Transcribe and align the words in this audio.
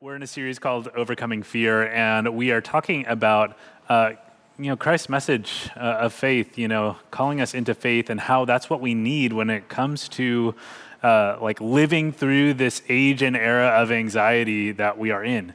We're 0.00 0.14
in 0.14 0.22
a 0.22 0.28
series 0.28 0.60
called 0.60 0.86
Overcoming 0.94 1.42
Fear, 1.42 1.88
and 1.88 2.36
we 2.36 2.52
are 2.52 2.60
talking 2.60 3.04
about, 3.08 3.58
uh, 3.88 4.12
you 4.56 4.66
know, 4.66 4.76
Christ's 4.76 5.08
message 5.08 5.68
uh, 5.74 5.80
of 5.80 6.12
faith. 6.12 6.56
You 6.56 6.68
know, 6.68 6.98
calling 7.10 7.40
us 7.40 7.52
into 7.52 7.74
faith, 7.74 8.08
and 8.08 8.20
how 8.20 8.44
that's 8.44 8.70
what 8.70 8.80
we 8.80 8.94
need 8.94 9.32
when 9.32 9.50
it 9.50 9.68
comes 9.68 10.08
to, 10.10 10.54
uh, 11.02 11.38
like, 11.40 11.60
living 11.60 12.12
through 12.12 12.54
this 12.54 12.80
age 12.88 13.22
and 13.22 13.36
era 13.36 13.70
of 13.70 13.90
anxiety 13.90 14.70
that 14.70 14.98
we 14.98 15.10
are 15.10 15.24
in. 15.24 15.52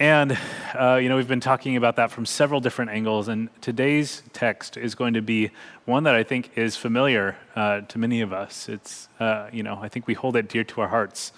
And, 0.00 0.36
uh, 0.74 0.98
you 1.00 1.08
know, 1.08 1.14
we've 1.14 1.28
been 1.28 1.38
talking 1.38 1.76
about 1.76 1.94
that 1.94 2.10
from 2.10 2.26
several 2.26 2.60
different 2.60 2.90
angles, 2.90 3.28
and 3.28 3.48
today's 3.60 4.24
text 4.32 4.76
is 4.76 4.96
going 4.96 5.14
to 5.14 5.22
be 5.22 5.52
one 5.84 6.02
that 6.02 6.16
I 6.16 6.24
think 6.24 6.50
is 6.58 6.76
familiar 6.76 7.36
uh, 7.54 7.82
to 7.82 7.96
many 7.96 8.22
of 8.22 8.32
us. 8.32 8.68
It's, 8.68 9.08
uh, 9.20 9.50
you 9.52 9.62
know, 9.62 9.78
I 9.80 9.88
think 9.88 10.08
we 10.08 10.14
hold 10.14 10.34
it 10.34 10.48
dear 10.48 10.64
to 10.64 10.80
our 10.80 10.88
hearts. 10.88 11.30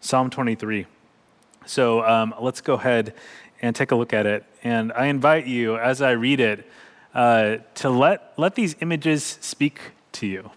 Psalm 0.00 0.30
23. 0.30 0.86
So 1.66 2.04
um, 2.04 2.34
let's 2.40 2.60
go 2.60 2.74
ahead 2.74 3.14
and 3.62 3.74
take 3.74 3.90
a 3.90 3.96
look 3.96 4.12
at 4.12 4.26
it. 4.26 4.44
And 4.62 4.92
I 4.92 5.06
invite 5.06 5.46
you, 5.46 5.76
as 5.76 6.02
I 6.02 6.12
read 6.12 6.40
it, 6.40 6.68
uh, 7.14 7.58
to 7.76 7.90
let, 7.90 8.32
let 8.36 8.54
these 8.54 8.76
images 8.80 9.38
speak 9.40 9.80
to 10.12 10.26
you. 10.26 10.50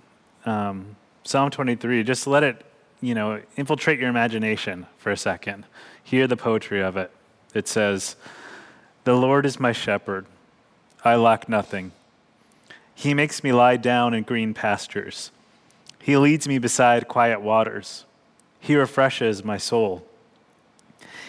Um, 0.46 0.96
Psalm 1.24 1.52
23, 1.52 2.04
just 2.04 2.26
let 2.26 2.44
it, 2.44 2.66
you 3.02 3.14
know, 3.14 3.42
infiltrate 3.56 4.00
your 4.00 4.10
imagination 4.10 4.88
for 4.98 5.12
a 5.12 5.18
second. 5.18 5.66
Hear 6.04 6.26
the 6.28 6.38
poetry 6.38 6.82
of 6.82 6.98
it. 6.98 7.12
It 7.54 7.68
says, 7.68 8.16
The 9.04 9.14
Lord 9.14 9.46
is 9.46 9.60
my 9.60 9.72
shepherd. 9.72 10.26
I 11.04 11.16
lack 11.16 11.48
nothing. 11.48 11.92
He 12.96 13.14
makes 13.14 13.44
me 13.44 13.52
lie 13.52 13.78
down 13.78 14.14
in 14.14 14.24
green 14.24 14.54
pastures. 14.54 15.32
He 16.00 16.18
leads 16.18 16.48
me 16.48 16.58
beside 16.58 17.08
quiet 17.08 17.42
waters. 17.42 18.06
He 18.60 18.76
refreshes 18.76 19.44
my 19.44 19.58
soul. 19.58 20.07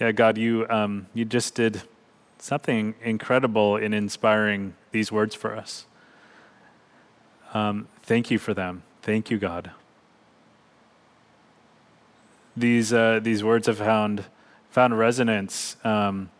Yeah, 0.00 0.12
God, 0.12 0.38
you, 0.38 0.64
um, 0.70 1.08
you 1.12 1.24
just 1.24 1.56
did 1.56 1.82
something 2.38 2.94
incredible 3.02 3.76
in 3.76 3.92
inspiring 3.92 4.74
these 4.92 5.10
words 5.10 5.34
for 5.34 5.56
us. 5.56 5.86
Um, 7.52 7.88
thank 8.02 8.30
you 8.30 8.38
for 8.38 8.54
them. 8.54 8.84
Thank 9.02 9.28
you, 9.28 9.38
God. 9.38 9.72
These, 12.56 12.92
uh, 12.92 13.18
these 13.20 13.42
words 13.42 13.66
have 13.66 13.78
found, 13.78 14.24
found 14.70 14.96
resonance 14.96 15.76
um, 15.82 16.30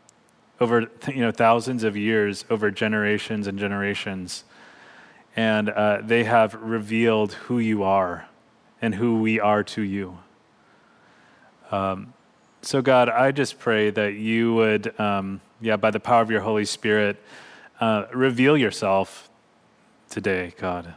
over 0.61 0.89
you 1.09 1.21
know, 1.21 1.33
thousands 1.33 1.83
of 1.83 1.97
years, 1.97 2.45
over 2.49 2.71
generations 2.71 3.49
and 3.49 3.59
generations. 3.59 4.45
And 5.35 5.69
uh, 5.69 6.01
they 6.03 6.25
have 6.25 6.55
revealed 6.55 7.33
who 7.33 7.59
you 7.59 7.83
are 7.83 8.29
and 8.81 8.95
who 8.95 9.21
we 9.21 9.41
are 9.41 9.65
to 9.65 9.83
you. 9.83 10.19
Um, 11.73 12.15
so, 12.63 12.83
God, 12.83 13.09
I 13.09 13.31
just 13.31 13.59
pray 13.59 13.91
that 13.91 14.15
you 14.15 14.55
would, 14.55 14.99
um, 15.01 15.41
yeah, 15.61 15.77
by 15.77 15.91
the 15.91 16.01
power 16.01 16.23
of 16.23 16.31
your 16.31 16.41
Holy 16.41 16.65
Spirit, 16.65 17.17
uh, 17.81 18.07
reveal 18.13 18.57
yourself 18.57 19.31
today, 20.11 20.55
God. 20.59 20.95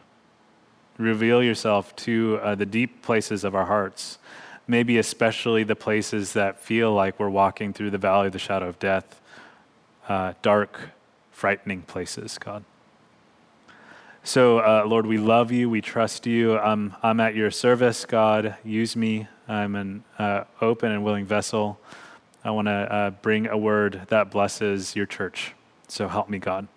Reveal 0.98 1.44
yourself 1.44 1.96
to 1.98 2.40
uh, 2.42 2.56
the 2.56 2.66
deep 2.66 3.02
places 3.02 3.44
of 3.44 3.56
our 3.56 3.66
hearts, 3.66 4.18
maybe 4.68 4.98
especially 4.98 5.64
the 5.64 5.76
places 5.76 6.34
that 6.34 6.60
feel 6.60 6.94
like 6.94 7.20
we're 7.20 7.30
walking 7.30 7.74
through 7.74 7.92
the 7.92 7.98
valley 7.98 8.28
of 8.28 8.34
the 8.34 8.40
shadow 8.40 8.68
of 8.68 8.80
death, 8.80 9.22
uh, 10.10 10.34
dark, 10.42 10.80
frightening 11.32 11.84
places, 11.84 12.38
God. 12.38 12.64
So, 14.24 14.60
uh, 14.60 14.84
Lord, 14.86 15.08
we 15.08 15.18
love 15.18 15.52
you. 15.52 15.68
We 15.68 15.82
trust 15.82 16.28
you. 16.28 16.56
I'm, 16.60 16.96
I'm 17.02 17.20
at 17.20 17.34
your 17.34 17.50
service, 17.50 18.06
God. 18.06 18.56
Use 18.64 18.96
me. 18.96 19.28
I'm 19.48 19.76
an 19.76 20.04
uh, 20.20 20.44
open 20.62 20.92
and 20.92 21.04
willing 21.04 21.26
vessel. 21.26 21.80
I 22.44 22.52
want 22.52 22.68
to 22.68 22.72
uh, 22.72 23.10
bring 23.10 23.48
a 23.48 23.58
word 23.58 24.04
that 24.10 24.30
blesses 24.30 24.96
your 24.96 25.08
church. 25.08 25.54
So 25.88 26.08
help 26.08 26.30
me, 26.30 26.38
God. 26.38 26.68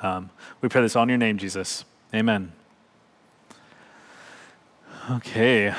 Um, 0.00 0.30
we 0.62 0.70
pray 0.70 0.80
this 0.80 0.96
on 0.96 1.10
your 1.10 1.18
name, 1.18 1.36
Jesus. 1.36 1.84
Amen. 2.14 2.52
Okay. 5.10 5.74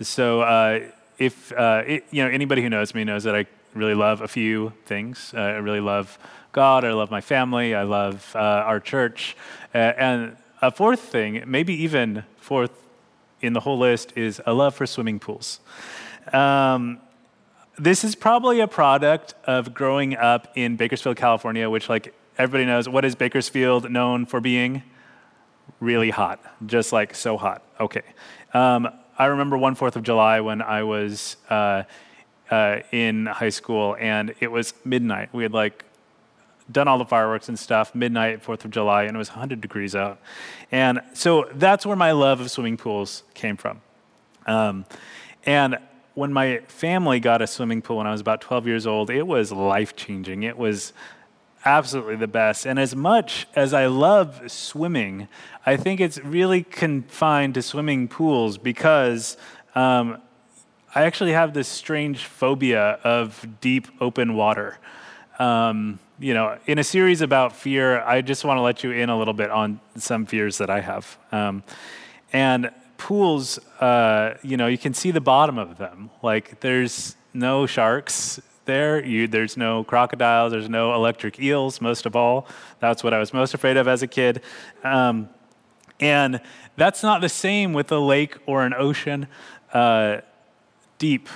So, 0.00 0.42
uh, 0.42 0.90
if 1.18 1.52
uh, 1.52 1.82
it, 1.84 2.06
you 2.12 2.24
know 2.24 2.30
anybody 2.30 2.62
who 2.62 2.70
knows 2.70 2.94
me 2.94 3.02
knows 3.02 3.24
that 3.24 3.34
I 3.34 3.46
really 3.74 3.94
love 3.94 4.20
a 4.22 4.28
few 4.28 4.72
things. 4.86 5.34
Uh, 5.36 5.40
I 5.40 5.50
really 5.56 5.80
love 5.80 6.18
God. 6.52 6.84
I 6.84 6.92
love 6.92 7.10
my 7.10 7.20
family. 7.20 7.74
I 7.74 7.82
love 7.82 8.32
uh, 8.34 8.38
our 8.38 8.80
church. 8.80 9.36
Uh, 9.74 9.78
and 9.78 10.36
a 10.62 10.70
fourth 10.70 11.00
thing, 11.00 11.42
maybe 11.46 11.74
even 11.82 12.24
fourth 12.36 12.72
in 13.40 13.52
the 13.52 13.60
whole 13.60 13.78
list, 13.78 14.12
is 14.16 14.40
a 14.46 14.52
love 14.52 14.74
for 14.74 14.86
swimming 14.86 15.18
pools. 15.18 15.60
Um, 16.32 16.98
this 17.78 18.04
is 18.04 18.14
probably 18.14 18.60
a 18.60 18.68
product 18.68 19.34
of 19.44 19.72
growing 19.72 20.16
up 20.16 20.52
in 20.54 20.76
Bakersfield, 20.76 21.16
California, 21.16 21.70
which, 21.70 21.88
like 21.88 22.14
everybody 22.36 22.66
knows, 22.66 22.88
what 22.88 23.04
is 23.04 23.14
Bakersfield 23.14 23.90
known 23.90 24.26
for 24.26 24.40
being? 24.40 24.82
Really 25.78 26.10
hot, 26.10 26.40
just 26.66 26.92
like 26.92 27.14
so 27.14 27.36
hot. 27.38 27.62
Okay. 27.78 28.02
Um, 28.52 28.88
I 29.18 29.26
remember 29.26 29.56
one 29.56 29.74
Fourth 29.74 29.96
of 29.96 30.02
July 30.02 30.40
when 30.40 30.60
I 30.60 30.82
was 30.82 31.36
uh, 31.48 31.84
uh, 32.50 32.78
in 32.90 33.26
high 33.26 33.50
school, 33.50 33.96
and 33.98 34.34
it 34.40 34.50
was 34.50 34.74
midnight. 34.84 35.32
We 35.32 35.42
had 35.44 35.52
like 35.52 35.84
done 36.70 36.88
all 36.88 36.98
the 36.98 37.04
fireworks 37.04 37.48
and 37.48 37.58
stuff, 37.58 37.94
midnight, 37.94 38.42
4th 38.42 38.64
of 38.64 38.70
July, 38.70 39.04
and 39.04 39.16
it 39.16 39.18
was 39.18 39.30
100 39.30 39.60
degrees 39.60 39.94
out. 39.94 40.20
And 40.70 41.00
so 41.14 41.48
that's 41.54 41.84
where 41.84 41.96
my 41.96 42.12
love 42.12 42.40
of 42.40 42.50
swimming 42.50 42.76
pools 42.76 43.22
came 43.34 43.56
from. 43.56 43.80
Um, 44.46 44.84
and 45.44 45.78
when 46.14 46.32
my 46.32 46.58
family 46.68 47.20
got 47.20 47.42
a 47.42 47.46
swimming 47.46 47.82
pool 47.82 47.98
when 47.98 48.06
I 48.06 48.12
was 48.12 48.20
about 48.20 48.40
12 48.40 48.66
years 48.66 48.86
old, 48.86 49.10
it 49.10 49.26
was 49.26 49.52
life 49.52 49.96
changing. 49.96 50.42
It 50.42 50.58
was 50.58 50.92
absolutely 51.64 52.16
the 52.16 52.28
best. 52.28 52.66
And 52.66 52.78
as 52.78 52.96
much 52.96 53.46
as 53.54 53.74
I 53.74 53.86
love 53.86 54.50
swimming, 54.50 55.28
I 55.64 55.76
think 55.76 56.00
it's 56.00 56.18
really 56.18 56.62
confined 56.62 57.54
to 57.54 57.62
swimming 57.62 58.08
pools 58.08 58.58
because 58.58 59.36
um, 59.74 60.20
I 60.94 61.04
actually 61.04 61.32
have 61.32 61.54
this 61.54 61.68
strange 61.68 62.24
phobia 62.24 62.98
of 63.04 63.46
deep 63.60 63.88
open 64.00 64.34
water. 64.34 64.78
Um, 65.38 65.98
you 66.20 66.34
know, 66.34 66.58
in 66.66 66.78
a 66.78 66.84
series 66.84 67.22
about 67.22 67.56
fear, 67.56 68.02
I 68.02 68.20
just 68.20 68.44
want 68.44 68.58
to 68.58 68.62
let 68.62 68.84
you 68.84 68.90
in 68.90 69.08
a 69.08 69.18
little 69.18 69.32
bit 69.32 69.50
on 69.50 69.80
some 69.96 70.26
fears 70.26 70.58
that 70.58 70.68
I 70.68 70.80
have. 70.80 71.18
Um, 71.32 71.62
and 72.32 72.70
pools, 72.98 73.58
uh, 73.80 74.34
you 74.42 74.58
know, 74.58 74.66
you 74.66 74.76
can 74.76 74.92
see 74.92 75.10
the 75.10 75.20
bottom 75.20 75.56
of 75.56 75.78
them. 75.78 76.10
Like 76.22 76.60
there's 76.60 77.16
no 77.32 77.64
sharks 77.64 78.38
there. 78.66 79.02
You, 79.02 79.28
there's 79.28 79.56
no 79.56 79.82
crocodiles. 79.82 80.52
There's 80.52 80.68
no 80.68 80.94
electric 80.94 81.40
eels. 81.40 81.80
Most 81.80 82.04
of 82.04 82.14
all, 82.14 82.46
that's 82.80 83.02
what 83.02 83.14
I 83.14 83.18
was 83.18 83.32
most 83.32 83.54
afraid 83.54 83.78
of 83.78 83.88
as 83.88 84.02
a 84.02 84.06
kid. 84.06 84.42
Um, 84.84 85.30
and 86.00 86.40
that's 86.76 87.02
not 87.02 87.22
the 87.22 87.30
same 87.30 87.72
with 87.72 87.90
a 87.92 87.98
lake 87.98 88.36
or 88.44 88.64
an 88.64 88.74
ocean. 88.74 89.26
Uh, 89.72 90.18
deep, 90.98 91.30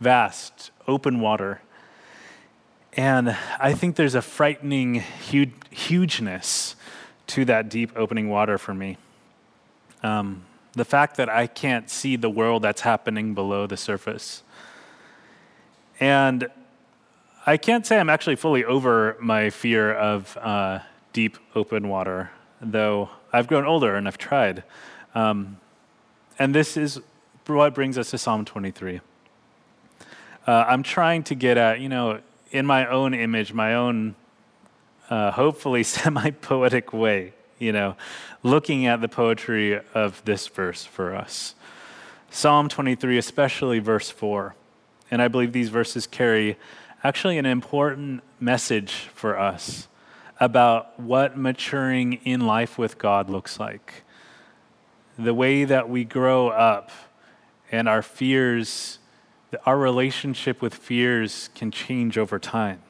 vast, 0.00 0.72
open 0.88 1.20
water. 1.20 1.60
And 2.96 3.36
I 3.58 3.72
think 3.74 3.96
there's 3.96 4.14
a 4.14 4.22
frightening 4.22 5.02
hugeness 5.70 6.76
to 7.26 7.44
that 7.46 7.68
deep 7.68 7.90
opening 7.96 8.28
water 8.28 8.56
for 8.56 8.72
me. 8.72 8.98
Um, 10.04 10.44
the 10.74 10.84
fact 10.84 11.16
that 11.16 11.28
I 11.28 11.48
can't 11.48 11.90
see 11.90 12.14
the 12.14 12.30
world 12.30 12.62
that's 12.62 12.82
happening 12.82 13.34
below 13.34 13.66
the 13.66 13.76
surface. 13.76 14.42
And 15.98 16.48
I 17.46 17.56
can't 17.56 17.84
say 17.84 17.98
I'm 17.98 18.10
actually 18.10 18.36
fully 18.36 18.64
over 18.64 19.16
my 19.20 19.50
fear 19.50 19.92
of 19.92 20.36
uh, 20.36 20.80
deep 21.12 21.36
open 21.54 21.88
water, 21.88 22.30
though 22.60 23.10
I've 23.32 23.48
grown 23.48 23.64
older 23.64 23.96
and 23.96 24.06
I've 24.06 24.18
tried. 24.18 24.62
Um, 25.14 25.58
and 26.38 26.54
this 26.54 26.76
is 26.76 27.00
what 27.46 27.74
brings 27.74 27.98
us 27.98 28.10
to 28.10 28.18
Psalm 28.18 28.44
23. 28.44 29.00
Uh, 30.46 30.64
I'm 30.68 30.82
trying 30.82 31.22
to 31.24 31.34
get 31.34 31.56
at, 31.56 31.80
you 31.80 31.88
know, 31.88 32.20
in 32.54 32.64
my 32.64 32.86
own 32.86 33.12
image, 33.14 33.52
my 33.52 33.74
own 33.74 34.14
uh, 35.10 35.32
hopefully 35.32 35.82
semi 35.94 36.30
poetic 36.30 36.92
way, 36.92 37.34
you 37.58 37.72
know, 37.72 37.96
looking 38.42 38.86
at 38.86 39.00
the 39.00 39.08
poetry 39.08 39.80
of 39.92 40.24
this 40.24 40.46
verse 40.46 40.84
for 40.84 41.14
us. 41.14 41.56
Psalm 42.30 42.68
23, 42.68 43.18
especially 43.18 43.80
verse 43.80 44.08
4. 44.08 44.54
And 45.10 45.20
I 45.20 45.28
believe 45.28 45.52
these 45.52 45.68
verses 45.68 46.06
carry 46.06 46.56
actually 47.02 47.38
an 47.38 47.46
important 47.46 48.22
message 48.40 48.92
for 49.14 49.38
us 49.38 49.88
about 50.40 50.98
what 50.98 51.36
maturing 51.36 52.14
in 52.24 52.40
life 52.40 52.78
with 52.78 52.98
God 52.98 53.28
looks 53.28 53.60
like. 53.60 54.04
The 55.18 55.34
way 55.34 55.64
that 55.64 55.88
we 55.88 56.04
grow 56.04 56.48
up 56.48 56.90
and 57.70 57.88
our 57.88 58.02
fears, 58.02 58.98
our 59.66 59.78
relationship 59.78 60.62
with 60.62 60.74
fears 60.74 61.50
can 61.54 61.70
change 61.70 62.18
over 62.18 62.38
time. 62.38 62.80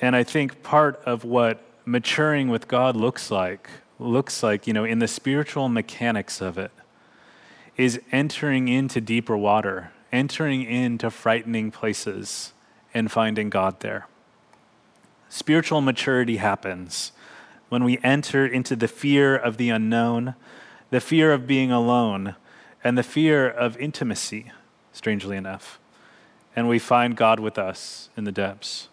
And 0.00 0.14
I 0.14 0.22
think 0.22 0.62
part 0.62 1.00
of 1.04 1.24
what 1.24 1.64
maturing 1.84 2.48
with 2.48 2.68
God 2.68 2.96
looks 2.96 3.30
like, 3.30 3.68
looks 3.98 4.42
like, 4.42 4.66
you 4.66 4.72
know, 4.72 4.84
in 4.84 4.98
the 4.98 5.08
spiritual 5.08 5.68
mechanics 5.68 6.40
of 6.40 6.58
it, 6.58 6.72
is 7.76 8.00
entering 8.12 8.68
into 8.68 9.00
deeper 9.00 9.36
water, 9.36 9.92
entering 10.12 10.62
into 10.62 11.10
frightening 11.10 11.70
places, 11.70 12.52
and 12.92 13.10
finding 13.10 13.50
God 13.50 13.80
there. 13.80 14.06
Spiritual 15.28 15.80
maturity 15.80 16.36
happens 16.36 17.12
when 17.68 17.82
we 17.82 17.98
enter 18.04 18.46
into 18.46 18.76
the 18.76 18.86
fear 18.86 19.34
of 19.34 19.56
the 19.56 19.70
unknown, 19.70 20.34
the 20.90 21.00
fear 21.00 21.32
of 21.32 21.46
being 21.46 21.72
alone, 21.72 22.36
and 22.84 22.98
the 22.98 23.02
fear 23.02 23.48
of 23.48 23.76
intimacy, 23.78 24.52
strangely 24.92 25.36
enough. 25.36 25.80
And 26.54 26.68
we 26.68 26.78
find 26.78 27.16
God 27.16 27.40
with 27.40 27.58
us 27.58 28.10
in 28.16 28.24
the 28.24 28.30
depths. 28.30 28.88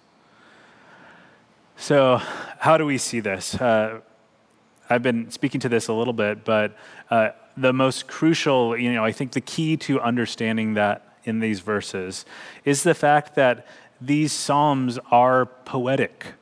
So, 1.76 2.18
how 2.60 2.78
do 2.78 2.86
we 2.86 2.98
see 2.98 3.20
this? 3.20 3.56
Uh, 3.56 4.00
I've 4.90 5.04
been 5.04 5.30
speaking 5.32 5.60
to 5.62 5.70
this 5.70 5.88
a 5.88 5.94
little 5.94 6.14
bit, 6.14 6.44
but 6.44 6.76
uh, 7.10 7.30
the 7.58 7.74
most 7.74 8.08
crucial, 8.08 8.78
you 8.78 8.94
know, 8.94 9.04
I 9.04 9.12
think 9.12 9.34
the 9.34 9.42
key 9.42 9.78
to 9.78 10.00
understanding 10.02 10.74
that 10.76 11.18
in 11.24 11.40
these 11.40 11.60
verses 11.60 12.26
is 12.66 12.84
the 12.84 12.94
fact 12.94 13.36
that 13.36 13.68
these 14.00 14.32
Psalms 14.32 14.98
are 15.12 15.46
poetic. 15.46 16.34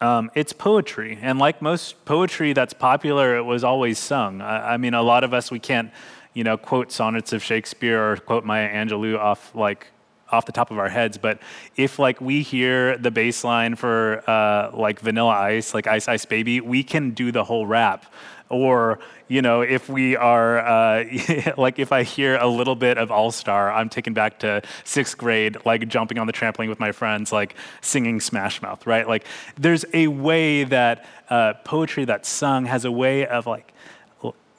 Um, 0.00 0.30
it's 0.34 0.52
poetry. 0.52 1.18
And 1.22 1.38
like 1.38 1.62
most 1.62 2.04
poetry 2.04 2.52
that's 2.52 2.74
popular, 2.74 3.36
it 3.36 3.44
was 3.44 3.64
always 3.64 3.98
sung. 3.98 4.40
I, 4.40 4.74
I, 4.74 4.76
mean, 4.76 4.94
a 4.94 5.02
lot 5.02 5.24
of 5.24 5.32
us, 5.32 5.50
we 5.50 5.58
can't, 5.58 5.90
you 6.36 6.44
know, 6.44 6.58
quote 6.58 6.92
sonnets 6.92 7.32
of 7.32 7.42
Shakespeare 7.42 8.12
or 8.12 8.16
quote 8.18 8.44
Maya 8.44 8.68
Angelou 8.68 9.18
off 9.18 9.54
like 9.54 9.86
off 10.28 10.44
the 10.44 10.52
top 10.52 10.70
of 10.70 10.78
our 10.78 10.88
heads, 10.88 11.16
but 11.16 11.38
if 11.76 11.98
like 11.98 12.20
we 12.20 12.42
hear 12.42 12.98
the 12.98 13.10
bass 13.10 13.42
line 13.42 13.74
for 13.74 14.22
uh, 14.28 14.70
like 14.76 15.00
Vanilla 15.00 15.30
Ice, 15.30 15.72
like 15.72 15.86
Ice 15.86 16.08
Ice 16.08 16.26
Baby, 16.26 16.60
we 16.60 16.82
can 16.82 17.12
do 17.12 17.32
the 17.32 17.42
whole 17.42 17.66
rap. 17.66 18.04
Or 18.50 18.98
you 19.28 19.40
know 19.40 19.62
if 19.62 19.88
we 19.88 20.14
are 20.14 20.58
uh, 20.58 21.04
like 21.56 21.80
if 21.80 21.90
i 21.90 22.04
hear 22.04 22.36
a 22.36 22.46
little 22.46 22.76
bit 22.76 22.96
of 22.96 23.10
all 23.10 23.32
star 23.32 23.72
i'm 23.72 23.88
taken 23.88 24.14
back 24.14 24.38
to 24.38 24.62
sixth 24.84 25.18
grade 25.18 25.56
like 25.64 25.88
jumping 25.88 26.18
on 26.18 26.28
the 26.28 26.32
trampoline 26.32 26.68
with 26.68 26.78
my 26.78 26.92
friends 26.92 27.32
like 27.32 27.56
singing 27.80 28.20
smash 28.20 28.62
mouth 28.62 28.86
right? 28.86 29.08
Like 29.08 29.24
there's 29.56 29.84
a 29.92 30.06
way 30.06 30.62
that 30.62 31.06
uh, 31.28 31.54
poetry 31.64 32.04
that's 32.04 32.28
sung 32.28 32.66
has 32.66 32.84
a 32.84 32.92
way 32.92 33.26
of 33.26 33.48
like 33.48 33.72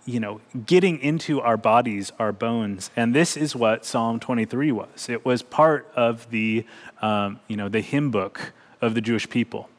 you 0.07 0.19
know 0.19 0.41
getting 0.65 0.97
into 0.99 1.39
our 1.39 1.57
bodies 1.57 2.11
our 2.17 2.31
bones 2.31 2.89
and 2.95 3.13
this 3.13 3.37
is 3.37 3.55
what 3.55 3.85
psalm 3.85 4.19
23 4.19 4.71
was 4.71 5.07
it 5.07 5.23
was 5.23 5.43
part 5.43 5.87
of 5.95 6.27
the 6.31 6.65
um, 7.03 7.39
you 7.47 7.55
know 7.55 7.69
the 7.69 7.81
hymn 7.81 8.09
book 8.09 8.53
of 8.81 8.95
the 8.95 9.01
jewish 9.01 9.29
people 9.29 9.69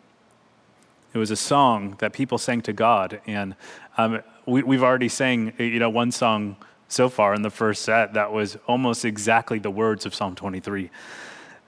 it 1.15 1.19
was 1.19 1.31
a 1.31 1.37
song 1.37 1.97
that 1.99 2.13
people 2.13 2.39
sang 2.39 2.61
to 2.63 2.73
God, 2.73 3.21
and 3.27 3.57
um, 3.97 4.21
we, 4.47 4.77
have 4.77 4.83
already 4.83 5.09
sang, 5.09 5.53
you 5.59 5.79
know, 5.79 5.91
one 5.91 6.13
song 6.13 6.57
so 6.89 7.09
far 7.09 7.35
in 7.35 7.43
the 7.43 7.51
first 7.51 7.83
set 7.83 8.15
that 8.15 8.33
was 8.33 8.57
almost 8.67 9.05
exactly 9.05 9.59
the 9.59 9.71
words 9.71 10.07
of 10.07 10.15
Psalm 10.15 10.35
23. 10.35 10.91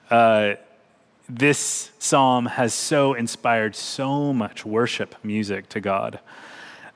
Uh, 0.09 0.53
this 1.27 1.91
psalm 1.97 2.45
has 2.45 2.73
so 2.73 3.13
inspired 3.13 3.75
so 3.75 4.31
much 4.31 4.65
worship 4.65 5.15
music 5.23 5.69
to 5.69 5.79
God. 5.79 6.19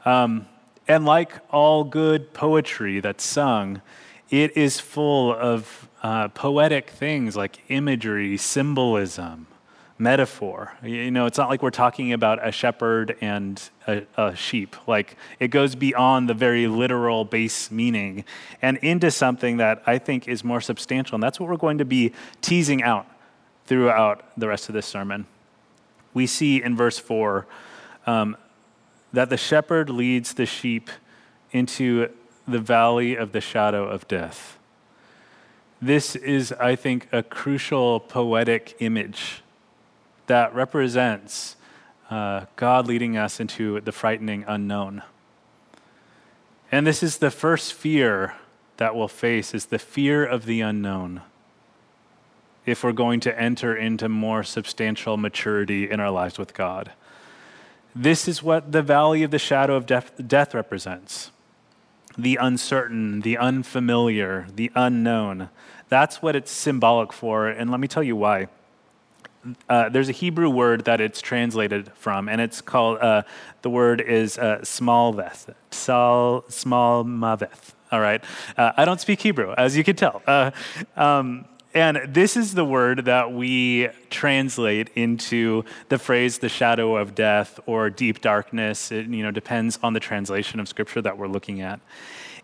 Um, 0.04 0.48
and 0.88 1.06
like 1.06 1.34
all 1.52 1.84
good 1.84 2.34
poetry 2.34 3.00
that's 3.00 3.24
sung, 3.24 3.82
it 4.30 4.56
is 4.58 4.80
full 4.80 5.34
of 5.34 5.90
uh, 6.04 6.28
poetic 6.30 6.90
things 6.90 7.36
like 7.36 7.60
imagery, 7.70 8.38
symbolism, 8.38 9.48
metaphor. 9.98 10.74
You 10.84 11.10
know, 11.10 11.26
it's 11.26 11.38
not 11.38 11.50
like 11.50 11.64
we're 11.64 11.72
talking 11.72 12.14
about 12.14 12.46
a 12.46 12.52
shepherd 12.52 13.18
and 13.22 13.62
a, 13.88 14.04
a, 14.18 14.36
sheep. 14.36 14.76
Like, 14.88 15.18
it 15.40 15.48
goes 15.48 15.76
beyond 15.76 16.30
the 16.30 16.34
very 16.34 16.68
literal 16.68 17.26
base 17.26 17.72
meaning 17.72 18.26
and 18.62 18.78
into 18.78 19.10
something 19.10 19.58
that 19.58 19.82
I 19.86 19.98
think 19.98 20.28
is 20.28 20.44
more 20.44 20.62
substantial. 20.62 21.16
And 21.16 21.24
that's 21.24 21.40
what 21.40 21.50
we're 21.50 21.58
going 21.58 21.78
to 21.78 21.86
be 21.86 22.12
teasing 22.42 22.84
out 22.84 23.08
throughout 23.66 24.26
the 24.38 24.48
rest 24.48 24.70
of 24.70 24.74
this 24.74 24.86
sermon. 24.86 25.26
We 26.14 26.28
see 26.28 26.62
in 26.62 26.76
verse 26.76 27.00
4 27.00 27.48
um, 28.06 28.38
that 29.16 29.30
the 29.30 29.38
shepherd 29.38 29.90
leads 29.90 30.34
the 30.34 30.46
sheep 30.46 30.90
into 31.52 32.10
the 32.48 32.60
valley 32.60 33.16
of 33.16 33.32
the 33.32 33.42
shadow 33.42 33.88
of 33.88 34.08
death. 34.08 34.58
This 35.82 36.16
is, 36.16 36.52
I 36.54 36.76
think, 36.76 37.08
a 37.12 37.24
crucial 37.24 38.00
poetic 38.00 38.76
image 38.80 39.42
that 40.28 40.54
represents 40.54 41.56
uh, 42.10 42.46
God 42.56 42.88
leading 42.88 43.18
us 43.18 43.40
into 43.40 43.80
the 43.82 43.92
frightening 43.92 44.44
unknown. 44.48 45.02
And 46.72 46.86
this 46.86 47.02
is 47.02 47.18
the 47.18 47.32
first 47.32 47.74
fear 47.74 48.36
that 48.78 48.96
we'll 48.96 49.08
face 49.08 49.54
is 49.54 49.68
the 49.68 49.80
fear 49.80 50.26
of 50.26 50.46
the 50.46 50.60
unknown 50.60 51.22
if 52.66 52.84
we're 52.84 52.92
going 52.92 53.22
to 53.22 53.40
enter 53.40 53.76
into 53.76 54.10
more 54.10 54.44
substantial 54.44 55.16
maturity 55.16 55.90
in 55.90 56.00
our 56.00 56.12
lives 56.12 56.38
with 56.38 56.54
God. 56.54 56.92
This 57.96 58.28
is 58.28 58.44
what 58.44 58.74
the 58.74 58.82
valley 58.82 59.24
of 59.24 59.32
the 59.32 59.40
shadow 59.40 59.76
of 59.76 59.86
death, 59.86 60.12
death 60.28 60.54
represents 60.54 61.32
the 62.18 62.38
uncertain, 62.40 63.22
the 63.22 63.38
unfamiliar, 63.38 64.48
the 64.54 64.72
unknown. 64.74 65.50
That's 65.90 66.22
what 66.22 66.36
it's 66.36 66.52
symbolic 66.52 67.12
for, 67.12 67.48
and 67.48 67.70
let 67.70 67.80
me 67.80 67.88
tell 67.88 68.04
you 68.04 68.16
why 68.16 68.48
uh, 69.70 69.90
there's 69.90 70.10
a 70.10 70.14
Hebrew 70.14 70.50
word 70.50 70.86
that 70.86 71.02
it's 71.02 71.22
translated 71.22 71.92
from, 71.96 72.30
and 72.30 72.42
it's 72.42 72.62
called, 72.62 73.00
uh, 73.00 73.24
the 73.62 73.70
word 73.70 74.02
is 74.02 74.38
uh, 74.38 74.60
smalveth, 74.64 75.54
sal, 75.72 76.46
small 76.50 77.04
maveth. 77.04 77.74
All 77.92 78.02
right. 78.02 78.24
Uh, 78.58 78.72
I 78.76 78.86
don't 78.86 79.00
speak 79.00 79.22
Hebrew, 79.22 79.54
as 79.58 79.78
you 79.78 79.84
can 79.84 79.96
tell. 79.96 80.22
Uh, 80.26 80.52
um, 80.96 81.46
and 81.76 82.14
this 82.14 82.38
is 82.38 82.54
the 82.54 82.64
word 82.64 83.04
that 83.04 83.34
we 83.34 83.90
translate 84.10 84.90
into 84.96 85.66
the 85.90 86.00
phrase 86.00 86.40
the 86.40 86.48
shadow 86.48 86.96
of 86.96 87.14
death 87.14 87.60
or 87.66 87.90
deep 87.90 88.22
darkness. 88.22 88.94
It 88.94 89.08
you 89.08 89.22
know, 89.22 89.32
depends 89.32 89.78
on 89.84 89.92
the 89.92 90.00
translation 90.00 90.62
of 90.62 90.70
scripture 90.70 91.02
that 91.02 91.18
we're 91.18 91.28
looking 91.28 91.60
at. 91.60 91.82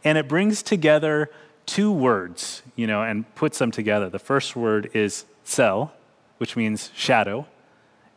And 0.03 0.17
it 0.17 0.27
brings 0.27 0.61
together 0.61 1.31
two 1.65 1.93
words, 1.93 2.61
you 2.75 2.85
know, 2.85 3.03
and 3.03 3.33
puts 3.35 3.57
them 3.57 3.71
together. 3.71 4.09
The 4.09 4.19
first 4.19 4.57
word 4.57 4.91
is 4.93 5.23
sel, 5.45 5.93
which 6.37 6.57
means 6.57 6.91
shadow, 6.93 7.47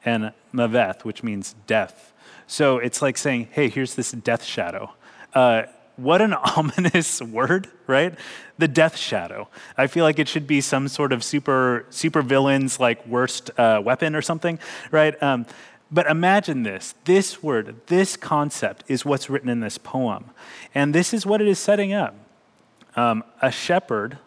and 0.05 0.33
maveth, 0.53 1.05
which 1.05 1.23
means 1.23 1.55
death. 1.69 2.13
So 2.49 2.79
it's 2.79 3.01
like 3.01 3.17
saying, 3.17 3.51
hey, 3.53 3.69
here's 3.69 3.95
this 3.95 4.11
death 4.11 4.43
shadow. 4.43 4.93
Uh, 5.33 5.63
what 5.97 6.21
an 6.21 6.35
ominous 6.57 7.21
word, 7.21 7.69
right? 7.87 8.15
The 8.59 8.69
death 8.69 8.97
shadow. 8.97 9.49
I 9.77 9.87
feel 9.87 10.05
like 10.05 10.19
it 10.19 10.29
should 10.29 10.47
be 10.47 10.61
some 10.61 10.89
sort 10.89 11.13
of 11.13 11.23
super 11.23 11.87
super 11.91 12.23
villain's 12.23 12.81
like 12.81 13.07
worst 13.07 13.51
uh, 13.59 13.81
weapon 13.85 14.15
or 14.15 14.23
something, 14.23 14.59
right? 14.91 15.21
Um, 15.23 15.47
but 15.91 16.07
imagine 16.07 16.63
this 16.63 16.95
this 17.05 17.43
word, 17.43 17.77
this 17.87 18.17
concept 18.17 18.85
is 18.89 19.05
what's 19.05 19.31
written 19.31 19.49
in 19.49 19.61
this 19.61 19.79
poem. 19.79 20.31
And 20.75 20.95
this 20.95 21.15
is 21.15 21.25
what 21.25 21.41
it 21.41 21.49
is 21.49 21.59
setting 21.59 21.93
up. 21.93 22.15
Um, 22.97 23.25
a 23.43 23.51
shepherd, 23.51 24.19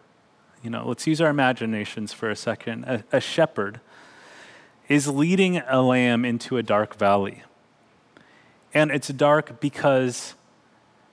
you 0.62 0.70
know, 0.70 0.86
let's 0.86 1.06
use 1.06 1.20
our 1.20 1.30
imaginations 1.30 2.12
for 2.12 2.30
a 2.30 2.36
second. 2.36 2.84
A, 2.84 3.04
a 3.12 3.20
shepherd 3.20 3.80
is 4.88 5.06
leading 5.08 5.58
a 5.58 5.82
lamb 5.82 6.24
into 6.24 6.56
a 6.56 6.62
dark 6.62 6.96
valley. 6.96 7.42
And 8.74 8.90
it's 8.90 9.08
dark 9.08 9.60
because 9.60 10.34